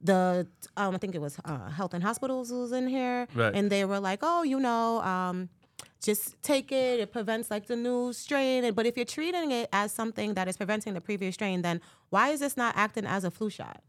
[0.01, 3.27] the um, I think it was uh, Health and Hospitals was in here.
[3.35, 3.55] Right.
[3.55, 5.49] And they were like, oh, you know, um,
[6.03, 7.01] just take it.
[7.01, 8.73] It prevents like the new strain.
[8.73, 12.31] But if you're treating it as something that is preventing the previous strain, then why
[12.31, 13.83] is this not acting as a flu shot?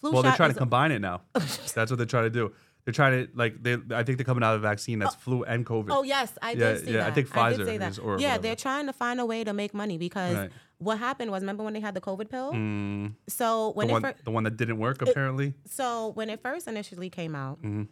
[0.00, 1.22] Flu Well, they're trying to combine it now.
[1.34, 2.52] That's what they're trying to do.
[2.86, 3.74] They're trying to like they.
[3.92, 5.88] I think they're coming out of a vaccine that's flu and COVID.
[5.90, 7.14] Oh yes, I Yeah, did see yeah, I that.
[7.14, 8.42] think did Pfizer is- or yeah, whatever.
[8.42, 10.50] they're trying to find a way to make money because Right.
[10.78, 12.52] what happened was remember when they had the COVID pill?
[12.54, 15.52] Mm, So when the it one, fir- the one that didn't work apparently.
[15.68, 17.82] so when it first initially came out, Mm-hmm.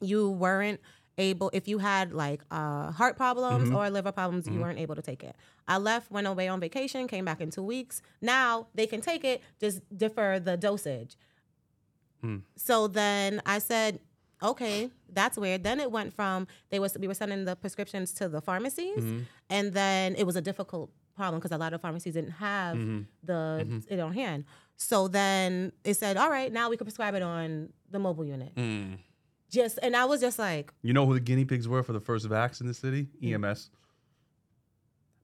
[0.00, 0.80] you weren't
[1.18, 3.76] able if you had like uh, heart problems Mm-hmm.
[3.76, 5.34] or liver problems, you weren't able to take it.
[5.66, 8.00] I left, went away on vacation, came back in two weeks.
[8.22, 11.16] Now they can take it, just defer the dosage.
[12.24, 12.42] Mm.
[12.56, 14.00] So then I said,
[14.42, 15.62] okay, that's weird.
[15.64, 19.20] Then it went from they was we were sending the prescriptions to the pharmacies, Mm-hmm.
[19.50, 23.00] and then it was a difficult problem because a lot of pharmacies didn't have Mm-hmm.
[23.24, 24.44] the it on hand.
[24.76, 28.54] So then it said, all right, now we can prescribe it on the mobile unit.
[28.54, 28.98] Mm.
[29.50, 32.00] Just and I was just like, You know who the guinea pigs were for the
[32.00, 33.08] first vax in the city?
[33.22, 33.44] Mm.
[33.44, 33.70] EMS.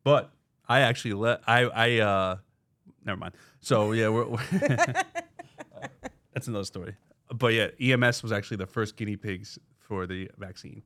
[0.03, 0.31] But
[0.69, 2.37] I actually let I I uh
[3.05, 3.35] never mind.
[3.61, 4.41] So yeah, we're, we're
[6.33, 6.95] that's another story.
[7.33, 10.83] But yeah, EMS was actually the first guinea pigs for the vaccine.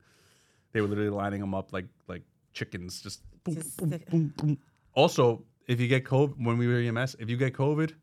[0.71, 2.23] They were literally lining them up like like
[2.53, 3.21] chickens, just.
[3.43, 4.57] boom, Just boom, stick- boom, boom.
[4.93, 7.93] Also, if you get COVID, when we were EMS, if you get COVID,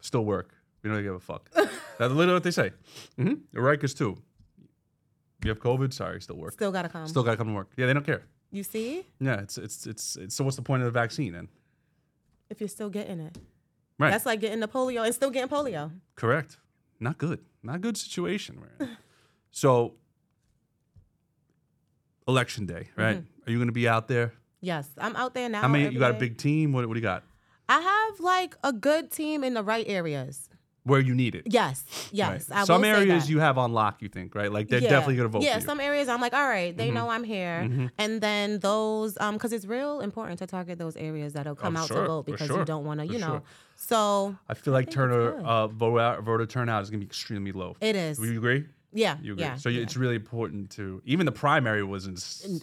[0.00, 0.54] still work.
[0.82, 1.48] We don't give a fuck.
[1.54, 2.72] That's literally what they say.
[3.18, 3.56] Mm-hmm.
[3.58, 4.16] Rikers too.
[5.44, 6.52] You have COVID, sorry, still work.
[6.52, 7.06] Still gotta come.
[7.06, 7.70] Still gotta come to work.
[7.76, 8.22] Yeah, they don't care.
[8.50, 11.48] you see, Yeah, it's it's it's, it's so what's the point of the vaccine then?
[12.50, 13.38] if you're still getting it,
[13.98, 14.10] Right.
[14.10, 15.90] that's like getting the polio and still getting polio.
[16.16, 16.58] Correct.
[17.00, 17.40] Not good.
[17.62, 18.96] Not good situation we're in.
[19.50, 19.94] so
[22.28, 23.16] election day, right?
[23.18, 23.48] Mm-hmm.
[23.48, 24.34] Are you gonna be out there?
[24.60, 25.62] Yes, I'm out there now.
[25.62, 26.72] How many every you got a big team?
[26.72, 27.24] What what do you got?
[27.68, 30.48] I have like a good team in the right areas.
[30.84, 31.44] Where you need it.
[31.46, 32.50] Yes, yes.
[32.50, 32.66] Right.
[32.66, 34.50] Some areas you have on lock, you think, right?
[34.50, 34.90] Like they're Yeah.
[34.90, 36.94] definitely gonna vote Yeah, some areas I'm like, all right, they Mm-hmm.
[36.96, 41.34] know I'm here, and then those, um, because it's real important to target those areas
[41.34, 43.26] that'll come out Oh, sure, to vote because sure, you don't want to, you know.
[43.28, 43.42] sure.
[43.76, 47.76] So I feel like Turner uh, voter voter turnout is gonna be extremely low.
[47.80, 48.66] it is, Do you agree?
[48.92, 49.44] yeah, You agree?
[49.44, 49.54] yeah.
[49.56, 52.60] so you it's really important to even the primary was in.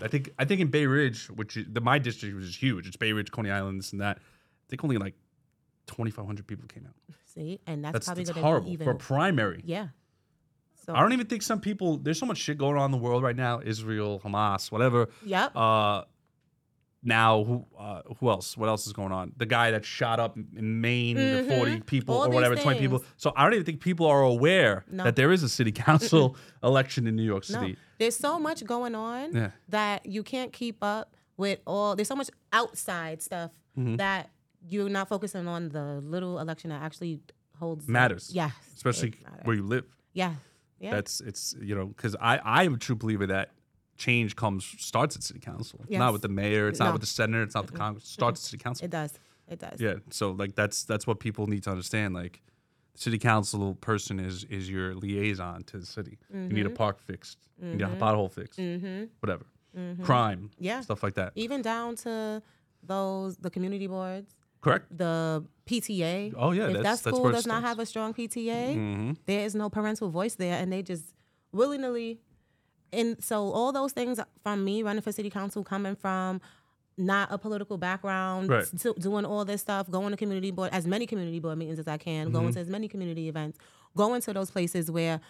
[0.00, 2.86] I think I think in Bay Ridge, which is, the my district was huge.
[2.86, 4.16] It's Bay Ridge, Coney Island, this and that.
[4.18, 5.14] I think only like
[5.86, 6.94] twenty five hundred people came out.
[7.34, 9.62] See, and that's, That's, probably going to horrible be even, for primary.
[9.64, 9.88] yeah.
[10.86, 11.96] So I don't even think some people.
[11.96, 13.60] There's so much shit going on in the world right now.
[13.64, 15.08] Israel, Hamas, whatever.
[15.24, 15.56] Yep.
[15.56, 16.02] Uh,
[17.02, 18.54] now who uh, who else?
[18.56, 19.32] What else is going on?
[19.36, 22.22] The guy that shot up in Maine, the forty people Mm-hmm.
[22.22, 23.02] All or whatever, twenty people.
[23.16, 25.04] So I don't even think people are aware No.
[25.04, 27.76] that there is a city council election in New York no, City.
[27.98, 29.50] there's so much going on Yeah.
[29.70, 31.96] that you can't keep up with all.
[31.96, 33.96] There's so much outside stuff Mm-hmm.
[33.96, 34.30] that
[34.68, 37.20] you're not focusing on the little election that actually
[37.58, 38.30] holds Matters.
[38.32, 39.44] Yes, especially matters.
[39.46, 39.84] where you live.
[40.12, 40.34] Yeah,
[40.78, 40.90] yeah.
[40.90, 43.50] That's it's you know because I I am a true believer that
[43.96, 45.98] change comes starts at city council, Yes.
[45.98, 46.68] not with the mayor.
[46.68, 47.42] It's not with the senator.
[47.42, 48.04] It's not the Congress.
[48.04, 48.84] It starts at city council.
[48.84, 49.12] it does.
[49.48, 49.80] It does.
[49.80, 49.94] Yeah.
[50.10, 52.14] So like that's that's what people need to understand.
[52.14, 52.42] Like
[52.94, 56.18] the city council person is is your liaison to the city.
[56.32, 56.74] You need a Mm-hmm.
[56.76, 57.38] park fixed.
[57.62, 58.02] You need a mm-hmm.
[58.02, 58.58] pothole fixed.
[58.58, 59.04] Mm-hmm.
[59.20, 59.46] Whatever.
[59.78, 60.02] Mm-hmm.
[60.04, 60.50] Crime.
[60.58, 60.80] Yeah.
[60.80, 61.32] Stuff like that.
[61.34, 62.42] Even down to
[62.82, 64.34] those the community boards,
[64.64, 64.96] Correct.
[64.96, 66.34] the PTA.
[66.36, 69.12] Oh, yeah, if that's- that school does not have a strong PTA, Mm-hmm.
[69.26, 71.04] there is no parental voice there, and they just
[71.52, 72.20] willingly.
[72.92, 76.40] And so all those things from me running for city council, coming from
[76.96, 78.66] not a political background, Right.
[79.00, 81.96] doing all this stuff, going to community board as many community board meetings as I
[81.96, 82.32] can, Mm-hmm.
[82.36, 83.58] going to as many community events,
[83.96, 85.20] going to those places where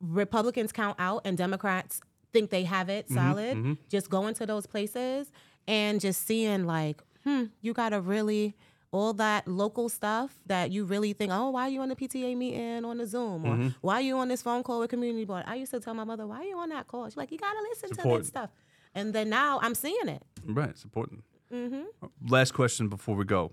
[0.00, 2.00] Republicans count out and Democrats
[2.32, 3.78] think they have it Mm-hmm, solid.
[3.88, 5.32] Just going to those places
[5.66, 8.54] and just seeing like, hmm, you gotta really
[8.92, 12.34] all that local stuff that you really think, oh, why are you on the PTA
[12.36, 13.44] meeting on the Zoom?
[13.44, 13.68] Or Mm-hmm.
[13.82, 15.44] why are you on this phone call with community board?
[15.46, 17.04] I used to tell my mother, why are you on that call?
[17.06, 18.50] She's like, you gotta listen to this stuff.
[18.94, 20.22] And then now I'm seeing it.
[20.46, 20.70] Right.
[20.70, 21.24] It's important.
[21.52, 21.82] Mm-hmm.
[22.28, 23.52] Last question before we go.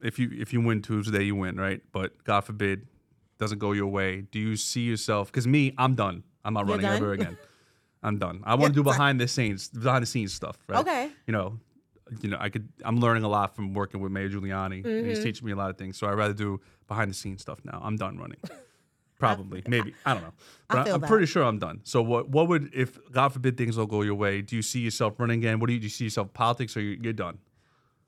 [0.00, 1.80] If you if you win Tuesday, you win, right?
[1.92, 2.86] But God forbid,
[3.38, 4.22] doesn't go your way.
[4.32, 5.30] Do you see yourself?
[5.30, 6.22] Because me, I'm done.
[6.44, 6.96] I'm not You're running done?
[6.96, 7.36] ever again.
[8.02, 8.42] I'm done.
[8.44, 10.56] I want to do behind the scenes, behind the scenes stuff.
[10.68, 10.80] Right?
[10.80, 11.10] Okay.
[11.26, 11.60] You know,
[12.20, 12.68] you know, I could.
[12.84, 14.84] I'm learning a lot from working with Mayor Giuliani.
[14.84, 15.08] Mm-hmm.
[15.08, 15.96] he's teaching me a lot of things.
[15.98, 17.80] So I'd rather do behind the scenes stuff now.
[17.82, 18.38] I'm done running.
[19.18, 19.94] Probably, maybe.
[20.04, 20.32] I don't know.
[20.68, 21.80] But I am pretty sure I'm done.
[21.84, 22.28] So what?
[22.28, 24.42] What would if God forbid things don't go your way?
[24.42, 25.60] Do you see yourself running again?
[25.60, 27.38] What do you, do you see yourself politics, or you, you're done?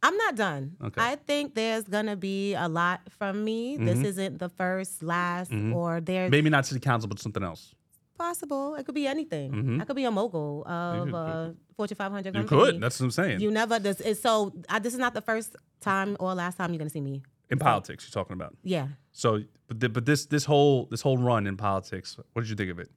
[0.03, 0.77] I'm not done.
[0.85, 1.01] Okay.
[1.01, 3.77] I think there's gonna be a lot from me.
[3.77, 6.29] This isn't the first, last, or there.
[6.29, 7.75] Maybe not city council, but something else.
[8.15, 8.75] Possible.
[8.77, 9.81] It could be anything.
[9.81, 12.43] I could be a mogul of could- a Fortune 500 company.
[12.43, 12.81] You could.
[12.81, 13.41] That's what I'm saying.
[13.41, 13.79] You never.
[13.79, 14.53] This is so.
[14.69, 17.23] I, this is not the first time or last time you're gonna see me.
[17.51, 18.57] in politics, you're talking about.
[18.63, 18.89] Yeah.
[19.13, 22.57] So, but th- but this this whole this whole run in politics, what did you
[22.57, 22.91] think of it?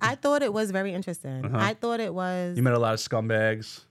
[0.00, 1.54] I thought it was very interesting.
[1.54, 2.50] I thought it was.
[2.50, 2.56] Uh-huh.
[2.56, 3.84] You met a lot of scumbags,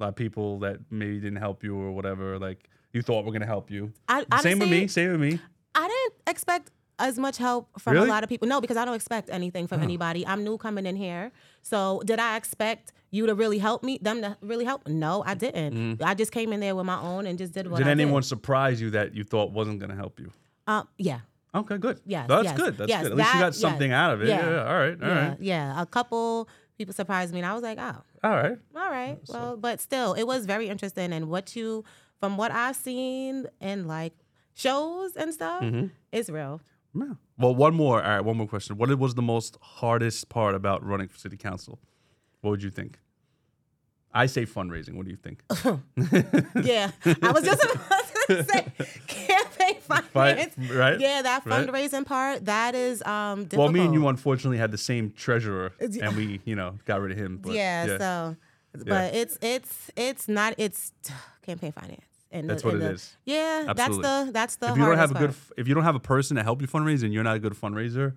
[0.00, 2.38] a lot of people that maybe didn't help you or whatever.
[2.38, 3.92] Like you thought were gonna help you.
[4.08, 4.88] I, same with me.
[4.88, 5.38] Same with me.
[5.74, 6.70] I didn't expect
[7.02, 8.06] as much help from Really?
[8.08, 8.48] a lot of people.
[8.48, 10.26] No, because I don't expect anything from anybody.
[10.26, 11.32] I'm new coming in here.
[11.62, 13.98] So did I expect you to really help me?
[14.00, 14.86] Them to really help?
[14.88, 16.02] No, I didn't.
[16.02, 17.84] I just came in there with my own and just did what Mm.
[17.84, 18.28] Did I anyone did.
[18.28, 20.30] surprise you that you thought wasn't gonna help you?
[20.66, 21.20] Um, yeah.
[21.54, 22.00] Okay, good.
[22.06, 22.78] Yes, that's yes, good.
[22.78, 23.12] That's yes, good.
[23.12, 23.96] At least you got something yes.
[24.02, 24.28] out of it.
[24.28, 24.40] Yeah.
[24.40, 24.50] Yeah.
[24.54, 25.02] yeah, All right.
[25.02, 25.36] All yeah, right.
[25.40, 25.82] yeah.
[25.82, 26.48] A couple
[26.78, 28.56] people surprised me, and I was like, oh, All right.
[28.74, 29.18] all right.
[29.28, 31.12] Well, but still, it was very interesting.
[31.12, 31.84] And what you,
[32.20, 34.14] from what I've seen and like
[34.54, 35.86] shows and stuff, Mm-hmm.
[36.12, 36.60] it's real.
[36.94, 37.14] Yeah.
[37.38, 38.02] Well, one more.
[38.02, 38.76] All right, one more question.
[38.76, 41.78] What was the most hardest part about running for city council?
[42.40, 42.98] What would you think?
[44.14, 44.94] I say fundraising.
[44.94, 45.42] What do you think?
[46.64, 46.90] Yeah,
[47.22, 48.66] I was just about to say
[49.06, 49.80] campaign
[50.12, 50.54] finance.
[50.70, 51.00] right?
[51.00, 51.66] Yeah, that Right.
[51.66, 53.58] fundraising part that is um difficult.
[53.64, 57.12] Well, me and you unfortunately had the same treasurer, and we, you know, got rid
[57.12, 57.38] of him.
[57.38, 58.36] But yeah, so
[58.86, 60.92] but it's it's it's not it's
[61.42, 62.02] campaign finance.
[62.34, 63.16] And That's the, what and it the- is.
[63.26, 64.02] Yeah, Absolutely.
[64.02, 65.58] that's the that's the if you don't have a hardest good, part.
[65.60, 67.52] if you don't have a person to help you fundraise and you're not a good
[67.54, 68.14] fundraiser,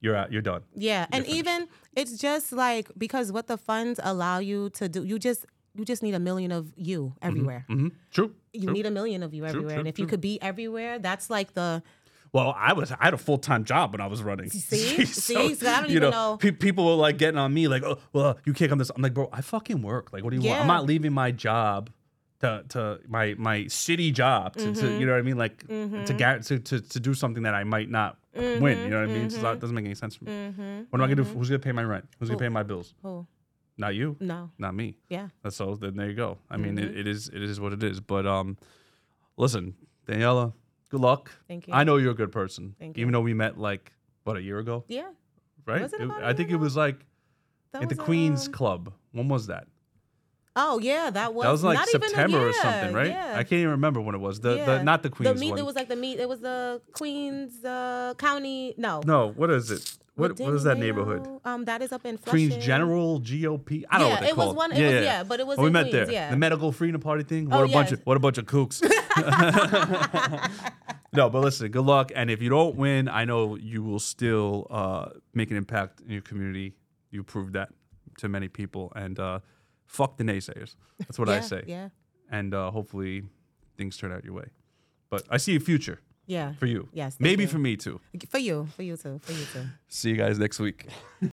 [0.00, 0.30] you're out.
[0.32, 0.62] You're done.
[0.74, 1.38] Yeah, and finished.
[1.38, 5.84] even it's just like because what the funds allow you to do, you just you
[5.86, 7.64] just need a million of you everywhere.
[7.68, 8.34] hmm True.
[8.52, 8.72] You true.
[8.74, 11.54] need a million of you everywhere, true, and if you could be everywhere, that's like
[11.54, 11.82] the
[12.34, 14.50] Well, I was I had a full time job when I was running.
[14.50, 15.06] See?
[15.06, 15.54] See?
[15.54, 17.96] So I don't you even know- pe- people were like getting on me, like, "Oh,
[18.12, 20.12] well, you can't come this." I'm like, bro, I fucking work.
[20.12, 20.60] Like, what do you want?
[20.60, 21.88] I'm not leaving my job
[22.42, 24.80] to to my my city job to, Mm-hmm.
[24.80, 27.54] to you know what I mean, like to, gar- to to to do something that
[27.54, 28.62] I might not Mm-hmm.
[28.62, 28.78] win.
[28.78, 29.28] You know what I mean?
[29.30, 30.32] So that doesn't make any sense for me.
[30.90, 31.24] What am I gonna do?
[31.24, 32.06] Who's gonna pay my rent?
[32.18, 32.94] Who's gonna pay my bills?
[33.04, 33.26] oh
[33.76, 34.16] Not you.
[34.20, 34.96] no, Not me.
[35.08, 36.38] yeah, That's so then there you go.
[36.50, 36.96] I mean, Mm-hmm.
[36.98, 38.00] it, it is it is what it is.
[38.00, 38.56] But um,
[39.36, 39.74] listen,
[40.06, 40.52] Daniella,
[40.88, 41.30] good luck.
[41.48, 41.74] Thank you.
[41.74, 42.74] I know you're a good person.
[42.78, 43.92] Thank Even though we met like
[44.24, 45.10] what a year ago, yeah.
[45.66, 45.82] right?
[45.82, 47.04] Was it It- I think it was like
[47.72, 48.92] That at the Queens um, Club.
[49.12, 49.66] When was that?
[50.54, 53.08] Oh yeah, that was That was like not even a September or something, right?
[53.10, 53.32] Yeah.
[53.36, 54.40] I can't even remember when it was.
[54.40, 54.64] The yeah.
[54.66, 55.50] the not the Queens The meet.
[55.50, 55.58] one.
[55.58, 56.20] It was like the meet.
[56.20, 58.74] It was the Queens uh, County.
[58.76, 59.00] No.
[59.06, 59.96] no, what is it?
[60.14, 61.26] What what is that neighborhood?
[61.46, 62.50] Um, that is up in Flushing.
[62.50, 63.84] Queens General GOP.
[63.88, 64.56] I don't know Yeah, what they it was called.
[64.56, 66.12] one- it was- yeah, but it was Oh, we met Queens, there.
[66.12, 66.30] yeah.
[66.30, 67.48] The medical freedom party thing.
[67.48, 68.82] What Oh, a bunch of what a bunch of kooks.
[71.14, 72.12] no, but listen, good luck.
[72.14, 76.10] And if you don't win, I know you will still uh, make an impact in
[76.12, 76.74] your community.
[77.10, 77.70] You proved that
[78.18, 78.92] to many people.
[78.94, 79.38] And uh,
[79.92, 80.74] fuck the naysayers.
[80.98, 81.62] That's what I say.
[81.66, 81.88] Yeah.
[82.30, 83.22] And uh, hopefully
[83.76, 84.46] things turn out your way.
[85.10, 86.54] But I see a future Yeah.
[86.54, 86.88] for you.
[86.92, 87.48] Yes, Maybe you.
[87.48, 88.00] for me too.
[88.28, 88.66] For you.
[88.76, 89.18] For you too.
[89.22, 89.64] For you too.
[89.88, 90.86] See you guys next week.